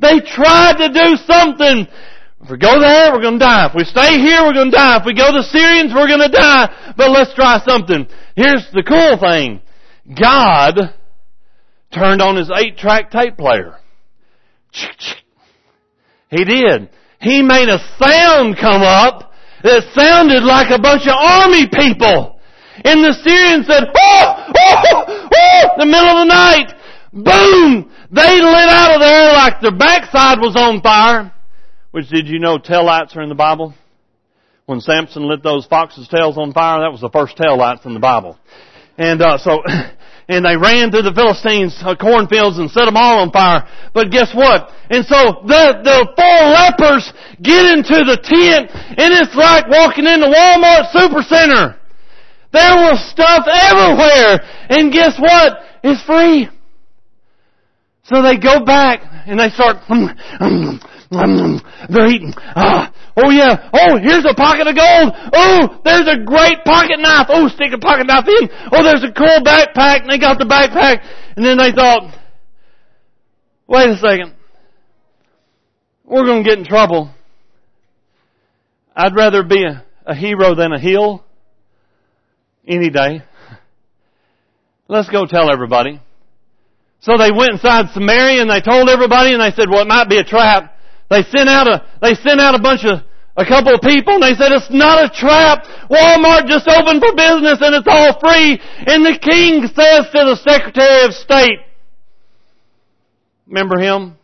They 0.01 0.25
tried 0.25 0.81
to 0.81 0.89
do 0.89 1.17
something. 1.29 1.87
If 2.43 2.51
we 2.51 2.59
go 2.59 2.81
there, 2.81 3.13
we're 3.13 3.23
going 3.23 3.39
to 3.39 3.45
die. 3.45 3.69
If 3.69 3.75
we 3.75 3.85
stay 3.85 4.19
here, 4.19 4.43
we're 4.43 4.55
going 4.55 4.73
to 4.73 4.77
die. 4.77 4.99
If 4.99 5.07
we 5.07 5.15
go 5.15 5.31
to 5.31 5.43
Syrians, 5.45 5.95
we're 5.95 6.09
going 6.09 6.27
to 6.27 6.29
die. 6.29 6.95
But 6.97 7.11
let's 7.11 7.33
try 7.35 7.63
something. 7.65 8.09
Here's 8.35 8.67
the 8.73 8.83
cool 8.83 9.17
thing. 9.19 9.61
God 10.21 10.95
turned 11.95 12.21
on 12.21 12.35
his 12.37 12.51
eight 12.51 12.79
track 12.79 13.13
tape 13.13 13.37
player. 13.37 13.77
He 16.31 16.45
did. 16.45 16.91
He 17.21 17.43
made 17.43 17.69
a 17.69 17.79
sound 18.01 18.57
come 18.59 18.83
up 18.83 19.33
that 19.63 19.85
sounded 19.95 20.43
like 20.43 20.71
a 20.71 20.83
bunch 20.83 21.03
of 21.03 21.15
army 21.15 21.69
people. 21.71 22.41
And 22.85 23.05
the 23.05 23.13
Syrians 23.23 23.67
said, 23.69 23.85
oh, 23.95 24.47
oh, 24.49 24.85
oh, 24.91 25.29
oh 25.31 25.69
the 25.79 25.87
middle 25.87 26.09
of 26.09 26.27
the 26.27 26.35
night. 26.35 26.75
Boom! 27.13 27.93
They 28.11 28.41
lit 28.41 28.69
out 28.69 28.95
of 28.95 29.01
there 29.01 29.33
like 29.35 29.61
their 29.61 29.77
backside 29.77 30.41
was 30.41 30.57
on 30.57 30.81
fire. 30.81 31.33
Which 31.93 32.09
did 32.09 32.27
you 32.27 32.39
know 32.39 32.59
tail 32.59 32.85
lights 32.85 33.15
are 33.17 33.23
in 33.23 33.29
the 33.29 33.35
Bible? 33.35 33.75
When 34.65 34.81
Samson 34.81 35.29
lit 35.29 35.43
those 35.43 35.67
foxes' 35.67 36.09
tails 36.09 36.39
on 36.39 36.55
fire, 36.55 36.81
that 36.81 36.91
was 36.91 37.03
the 37.03 37.11
first 37.11 37.37
tail 37.37 37.59
lights 37.59 37.85
in 37.85 37.93
the 37.93 38.01
Bible. 38.01 38.39
And 38.97 39.21
uh, 39.21 39.37
so, 39.37 39.63
and 40.29 40.45
they 40.45 40.57
ran 40.57 40.91
through 40.91 41.05
the 41.05 41.13
Philistines' 41.13 41.77
uh, 41.85 41.95
cornfields 41.95 42.57
and 42.57 42.71
set 42.71 42.87
them 42.87 42.97
all 42.97 43.21
on 43.21 43.31
fire. 43.31 43.69
But 43.93 44.11
guess 44.11 44.35
what? 44.35 44.73
And 44.89 45.05
so 45.05 45.45
the 45.45 45.85
the 45.85 45.99
four 46.17 46.41
lepers 46.49 47.13
get 47.43 47.61
into 47.77 48.01
the 48.09 48.17
tent, 48.17 48.73
and 48.73 49.13
it's 49.13 49.37
like 49.37 49.69
walking 49.69 50.07
into 50.07 50.33
Walmart 50.33 50.89
Supercenter. 50.97 51.77
There 52.57 52.77
was 52.89 53.05
stuff 53.11 53.45
everywhere, 53.45 54.41
and 54.71 54.91
guess 54.91 55.21
what? 55.21 55.61
It's 55.85 56.03
free. 56.05 56.49
So 58.05 58.23
they 58.23 58.39
go 58.39 58.65
back 58.65 59.03
and 59.27 59.39
they 59.39 59.51
start. 59.51 59.77
They're 61.13 62.09
eating. 62.09 62.33
Ah, 62.57 62.93
oh 63.17 63.31
yeah. 63.31 63.69
Oh, 63.73 63.99
here's 63.99 64.25
a 64.25 64.35
pocket 64.35 64.67
of 64.67 64.75
gold. 64.75 65.13
Oh, 65.35 65.81
there's 65.85 66.09
a 66.09 66.25
great 66.25 66.65
pocket 66.65 66.99
knife. 66.99 67.27
Oh, 67.29 67.49
stick 67.49 67.73
a 67.75 67.79
pocket 67.79 68.07
knife 68.07 68.25
in. 68.27 68.49
Oh, 68.73 68.83
there's 68.83 69.05
a 69.05 69.13
cool 69.13 69.45
backpack. 69.45 70.03
And 70.03 70.11
they 70.11 70.19
got 70.19 70.39
the 70.39 70.47
backpack. 70.47 71.05
And 71.37 71.45
then 71.45 71.59
they 71.59 71.73
thought, 71.73 72.19
wait 73.69 73.91
a 73.91 73.97
second. 73.99 74.35
We're 76.05 76.25
going 76.25 76.45
to 76.45 76.49
get 76.49 76.59
in 76.59 76.65
trouble. 76.65 77.11
I'd 78.97 79.15
rather 79.15 79.43
be 79.43 79.65
a, 79.65 79.85
a 80.07 80.15
hero 80.15 80.55
than 80.55 80.73
a 80.73 80.81
heel 80.81 81.25
any 82.67 82.91
day. 82.91 83.23
Let's 84.89 85.11
go 85.11 85.27
tell 85.27 85.53
everybody. 85.53 86.01
So 87.01 87.19
they 87.19 87.33
went 87.33 87.53
inside 87.53 87.87
Samaria 87.93 88.41
and 88.41 88.51
they 88.51 88.61
told 88.61 88.89
everybody 88.89 89.33
and 89.33 89.43
they 89.43 89.51
said, 89.51 89.69
well, 89.69 89.83
it 89.83 89.89
might 89.89 90.09
be 90.09 90.19
a 90.19 90.25
trap. 90.25 90.75
They 91.11 91.23
sent 91.23 91.49
out 91.49 91.67
a, 91.67 91.85
they 92.01 92.15
sent 92.15 92.41
out 92.41 92.55
a 92.55 92.63
bunch 92.63 92.85
of, 92.85 93.01
a 93.37 93.45
couple 93.47 93.75
of 93.75 93.81
people 93.81 94.15
and 94.15 94.23
they 94.23 94.35
said 94.35 94.53
it's 94.53 94.71
not 94.71 95.05
a 95.05 95.09
trap. 95.09 95.65
Walmart 95.91 96.47
just 96.47 96.69
opened 96.69 97.01
for 97.01 97.15
business 97.17 97.59
and 97.61 97.75
it's 97.75 97.89
all 97.89 98.19
free. 98.21 98.61
And 98.87 99.05
the 99.05 99.19
king 99.21 99.67
says 99.67 100.07
to 100.13 100.25
the 100.25 100.37
secretary 100.37 101.05
of 101.05 101.15
state, 101.15 101.61
remember 103.47 103.79
him? 103.79 104.17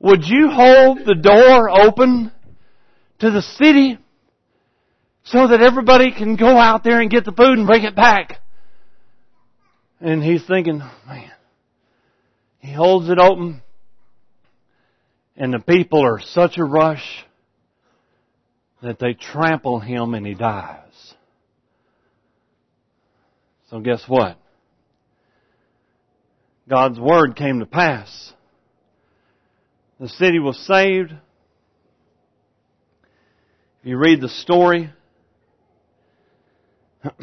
Would 0.00 0.24
you 0.24 0.50
hold 0.50 0.98
the 1.04 1.16
door 1.16 1.68
open 1.68 2.30
to 3.18 3.30
the 3.30 3.42
city 3.42 3.98
so 5.24 5.48
that 5.48 5.60
everybody 5.60 6.12
can 6.12 6.36
go 6.36 6.56
out 6.56 6.84
there 6.84 7.00
and 7.00 7.10
get 7.10 7.24
the 7.24 7.32
food 7.32 7.58
and 7.58 7.66
bring 7.66 7.82
it 7.84 7.96
back? 7.96 8.40
And 10.00 10.22
he's 10.22 10.46
thinking, 10.46 10.78
man, 10.78 11.32
he 12.58 12.72
holds 12.72 13.08
it 13.08 13.18
open, 13.18 13.62
and 15.36 15.52
the 15.52 15.60
people 15.60 16.04
are 16.04 16.20
such 16.20 16.58
a 16.58 16.64
rush 16.64 17.24
that 18.82 18.98
they 18.98 19.14
trample 19.14 19.80
him 19.80 20.14
and 20.14 20.26
he 20.26 20.34
dies. 20.34 21.14
So 23.70 23.80
guess 23.80 24.02
what? 24.06 24.38
God's 26.68 26.98
word 26.98 27.36
came 27.36 27.60
to 27.60 27.66
pass. 27.66 28.32
The 30.00 30.08
city 30.08 30.38
was 30.38 30.58
saved. 30.66 31.12
If 33.80 33.86
you 33.86 33.98
read 33.98 34.20
the 34.20 34.28
story, 34.28 34.90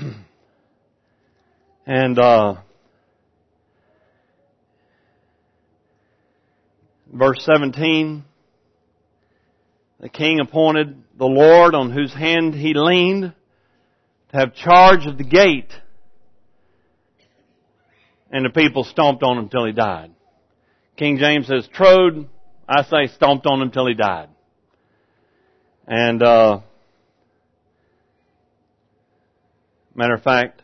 and 1.85 2.19
uh, 2.19 2.55
verse 7.15 7.43
17, 7.45 8.25
the 10.01 10.09
king 10.09 10.39
appointed 10.41 11.01
the 11.17 11.25
Lord 11.25 11.73
on 11.73 11.91
whose 11.91 12.13
hand 12.13 12.53
he 12.53 12.73
leaned 12.75 13.33
to 14.31 14.37
have 14.37 14.53
charge 14.53 15.05
of 15.05 15.17
the 15.17 15.23
gate. 15.23 15.71
And 18.29 18.45
the 18.45 18.49
people 18.49 18.83
stomped 18.83 19.23
on 19.23 19.37
him 19.37 19.49
till 19.49 19.65
he 19.65 19.71
died. 19.71 20.11
King 20.97 21.17
James 21.17 21.47
says 21.47 21.67
trode, 21.73 22.27
I 22.67 22.83
say 22.83 23.07
stomped 23.13 23.45
on 23.45 23.61
him 23.61 23.71
till 23.71 23.87
he 23.87 23.93
died. 23.93 24.29
And, 25.87 26.21
uh, 26.21 26.59
matter 29.93 30.15
of 30.15 30.23
fact, 30.23 30.63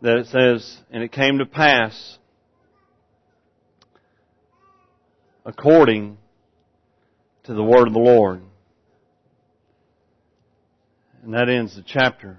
that 0.00 0.16
it 0.18 0.26
says, 0.28 0.78
and 0.90 1.02
it 1.02 1.12
came 1.12 1.38
to 1.38 1.46
pass 1.46 2.18
according 5.48 6.18
to 7.44 7.54
the 7.54 7.62
word 7.62 7.88
of 7.88 7.94
the 7.94 7.98
Lord. 7.98 8.42
And 11.22 11.32
that 11.32 11.48
ends 11.48 11.74
the 11.74 11.82
chapter. 11.82 12.38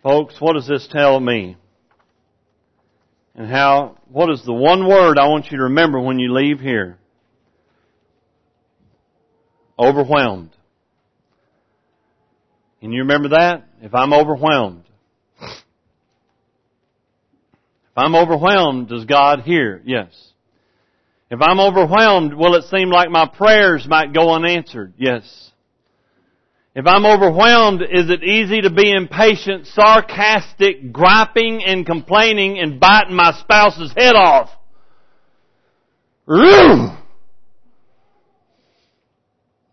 Folks, 0.00 0.36
what 0.38 0.52
does 0.52 0.68
this 0.68 0.86
tell 0.92 1.18
me? 1.18 1.56
And 3.34 3.50
how, 3.50 3.98
what 4.08 4.30
is 4.30 4.44
the 4.44 4.52
one 4.52 4.86
word 4.86 5.18
I 5.18 5.26
want 5.26 5.50
you 5.50 5.58
to 5.58 5.64
remember 5.64 6.00
when 6.00 6.20
you 6.20 6.32
leave 6.32 6.60
here? 6.60 6.98
Overwhelmed. 9.76 10.50
Can 12.80 12.92
you 12.92 13.00
remember 13.00 13.30
that? 13.30 13.64
If 13.82 13.92
I'm 13.92 14.12
overwhelmed. 14.12 14.84
If 17.87 17.87
I'm 17.98 18.14
overwhelmed, 18.14 18.88
does 18.88 19.04
God 19.04 19.40
hear? 19.40 19.82
Yes. 19.84 20.08
If 21.30 21.42
I'm 21.42 21.60
overwhelmed, 21.60 22.32
will 22.32 22.54
it 22.54 22.64
seem 22.64 22.90
like 22.90 23.10
my 23.10 23.26
prayers 23.28 23.86
might 23.86 24.14
go 24.14 24.32
unanswered? 24.32 24.94
Yes. 24.96 25.50
If 26.74 26.86
I'm 26.86 27.04
overwhelmed, 27.04 27.82
is 27.82 28.08
it 28.08 28.22
easy 28.22 28.60
to 28.60 28.70
be 28.70 28.90
impatient, 28.92 29.66
sarcastic, 29.66 30.92
griping 30.92 31.64
and 31.64 31.84
complaining 31.84 32.58
and 32.60 32.78
biting 32.78 33.16
my 33.16 33.32
spouse's 33.32 33.92
head 33.96 34.14
off? 34.14 34.50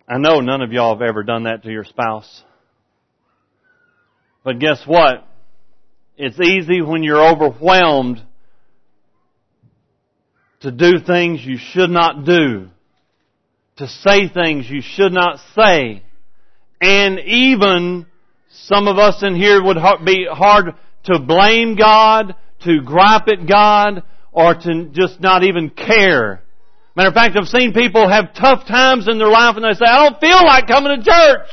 I 0.07 0.17
know 0.17 0.39
none 0.39 0.61
of 0.61 0.71
y'all 0.71 0.93
have 0.93 1.07
ever 1.07 1.23
done 1.23 1.43
that 1.43 1.63
to 1.63 1.71
your 1.71 1.83
spouse. 1.83 2.43
But 4.43 4.59
guess 4.59 4.81
what? 4.85 5.27
It's 6.17 6.39
easy 6.39 6.81
when 6.81 7.03
you're 7.03 7.25
overwhelmed 7.25 8.21
to 10.61 10.71
do 10.71 10.99
things 10.99 11.45
you 11.45 11.57
should 11.57 11.89
not 11.89 12.23
do, 12.23 12.69
to 13.77 13.87
say 13.87 14.29
things 14.29 14.69
you 14.69 14.81
should 14.81 15.11
not 15.11 15.39
say, 15.55 16.03
and 16.79 17.19
even 17.19 18.05
some 18.49 18.87
of 18.87 18.97
us 18.97 19.21
in 19.23 19.35
here 19.35 19.61
would 19.61 19.77
be 20.05 20.25
hard 20.31 20.73
to 21.03 21.19
blame 21.19 21.75
God, 21.75 22.33
to 22.61 22.81
gripe 22.81 23.27
at 23.27 23.47
God, 23.47 24.03
or 24.31 24.55
to 24.55 24.85
just 24.93 25.19
not 25.19 25.43
even 25.43 25.69
care. 25.69 26.41
Matter 26.95 27.09
of 27.09 27.13
fact, 27.13 27.35
I've 27.37 27.47
seen 27.47 27.73
people 27.73 28.07
have 28.07 28.33
tough 28.33 28.65
times 28.65 29.09
in 29.09 29.17
their 29.17 29.29
life 29.29 29.57
and 29.57 29.65
they 29.65 29.73
say, 29.73 29.85
I 29.85 30.07
don't 30.07 30.21
feel 30.21 30.45
like 30.45 30.67
coming 30.67 30.97
to 30.97 31.03
church. 31.03 31.49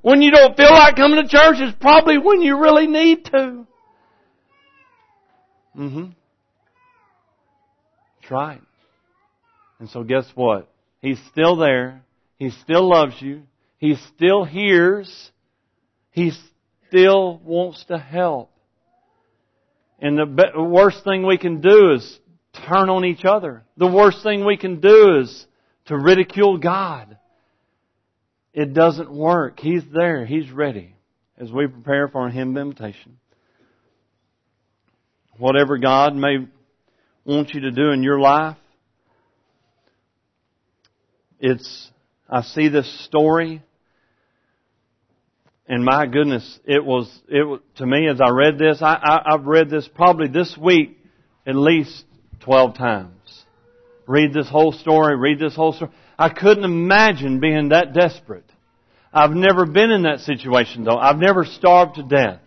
When 0.00 0.22
you 0.22 0.30
don't 0.30 0.56
feel 0.56 0.70
like 0.70 0.96
coming 0.96 1.22
to 1.22 1.28
church 1.28 1.56
is 1.60 1.74
probably 1.78 2.16
when 2.16 2.40
you 2.40 2.58
really 2.58 2.86
need 2.86 3.26
to. 3.26 3.66
Mm-hmm. 5.76 6.10
That's 8.20 8.30
right. 8.30 8.62
And 9.78 9.88
so 9.88 10.04
guess 10.04 10.26
what? 10.34 10.68
He's 11.00 11.20
still 11.30 11.56
there. 11.56 12.02
He 12.36 12.50
still 12.50 12.88
loves 12.88 13.14
you. 13.20 13.42
He 13.78 13.96
still 14.14 14.44
hears. 14.44 15.30
He 16.10 16.32
still 16.88 17.38
wants 17.38 17.84
to 17.86 17.98
help. 17.98 18.50
And 19.98 20.18
the 20.18 20.62
worst 20.62 21.04
thing 21.04 21.26
we 21.26 21.38
can 21.38 21.60
do 21.60 21.92
is 21.94 22.18
turn 22.68 22.90
on 22.90 23.04
each 23.04 23.24
other. 23.24 23.64
The 23.76 23.86
worst 23.86 24.22
thing 24.22 24.44
we 24.44 24.56
can 24.56 24.80
do 24.80 25.20
is 25.20 25.46
to 25.86 25.96
ridicule 25.96 26.58
God. 26.58 27.16
It 28.52 28.74
doesn't 28.74 29.10
work. 29.10 29.58
He's 29.58 29.82
there. 29.92 30.26
He's 30.26 30.50
ready 30.50 30.94
as 31.38 31.50
we 31.50 31.66
prepare 31.66 32.08
for 32.08 32.26
a 32.26 32.30
hymn 32.30 32.56
invitation. 32.56 33.18
Whatever 35.42 35.76
God 35.76 36.14
may 36.14 36.46
want 37.24 37.52
you 37.52 37.62
to 37.62 37.72
do 37.72 37.90
in 37.90 38.04
your 38.04 38.20
life, 38.20 38.56
it's, 41.40 41.90
I 42.30 42.42
see 42.42 42.68
this 42.68 43.04
story 43.06 43.60
and 45.66 45.84
my 45.84 46.06
goodness, 46.06 46.60
it 46.64 46.84
was, 46.84 47.10
it 47.26 47.60
to 47.78 47.86
me 47.86 48.08
as 48.08 48.20
I 48.20 48.30
read 48.30 48.56
this, 48.56 48.80
I, 48.82 48.94
I, 48.94 49.34
I've 49.34 49.46
read 49.46 49.68
this 49.68 49.88
probably 49.92 50.28
this 50.28 50.56
week 50.56 50.96
at 51.44 51.56
least 51.56 52.04
12 52.44 52.76
times. 52.76 53.44
Read 54.06 54.32
this 54.32 54.48
whole 54.48 54.70
story, 54.70 55.16
read 55.16 55.40
this 55.40 55.56
whole 55.56 55.72
story. 55.72 55.90
I 56.16 56.28
couldn't 56.28 56.62
imagine 56.64 57.40
being 57.40 57.70
that 57.70 57.94
desperate. 57.94 58.44
I've 59.12 59.32
never 59.32 59.66
been 59.66 59.90
in 59.90 60.02
that 60.02 60.20
situation 60.20 60.84
though. 60.84 60.98
I've 60.98 61.18
never 61.18 61.44
starved 61.44 61.96
to 61.96 62.04
death. 62.04 62.38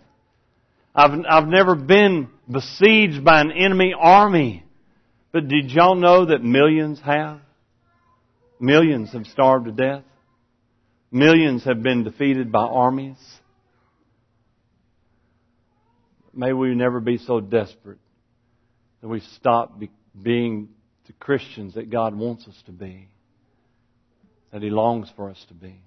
I've, 0.94 1.20
I've 1.30 1.48
never 1.50 1.76
been 1.76 2.30
besieged 2.52 3.24
by 3.24 3.42
an 3.42 3.52
enemy 3.52 3.94
army. 3.98 4.64
But 5.32 5.48
did 5.48 5.72
y'all 5.72 5.96
know 5.96 6.26
that 6.26 6.44
millions 6.44 7.00
have? 7.02 7.40
Millions 8.60 9.12
have 9.14 9.26
starved 9.28 9.66
to 9.66 9.72
death. 9.72 10.04
Millions 11.12 11.64
have 11.66 11.82
been 11.82 12.04
defeated 12.04 12.52
by 12.52 12.64
armies. 12.64 13.18
May 16.34 16.52
we 16.54 16.76
never 16.76 17.00
be 17.00 17.18
so 17.18 17.40
desperate 17.40 18.00
that 19.02 19.08
we 19.08 19.22
stop 19.22 19.80
be, 19.80 19.90
being 20.22 20.70
the 21.08 21.14
Christians 21.14 21.76
that 21.76 21.90
God 21.90 22.16
wants 22.16 22.48
us 22.48 22.62
to 22.66 22.72
be 22.72 23.08
that 24.52 24.62
He 24.62 24.70
longs 24.70 25.12
for 25.16 25.30
us 25.30 25.46
to 25.50 25.54
be. 25.54 25.82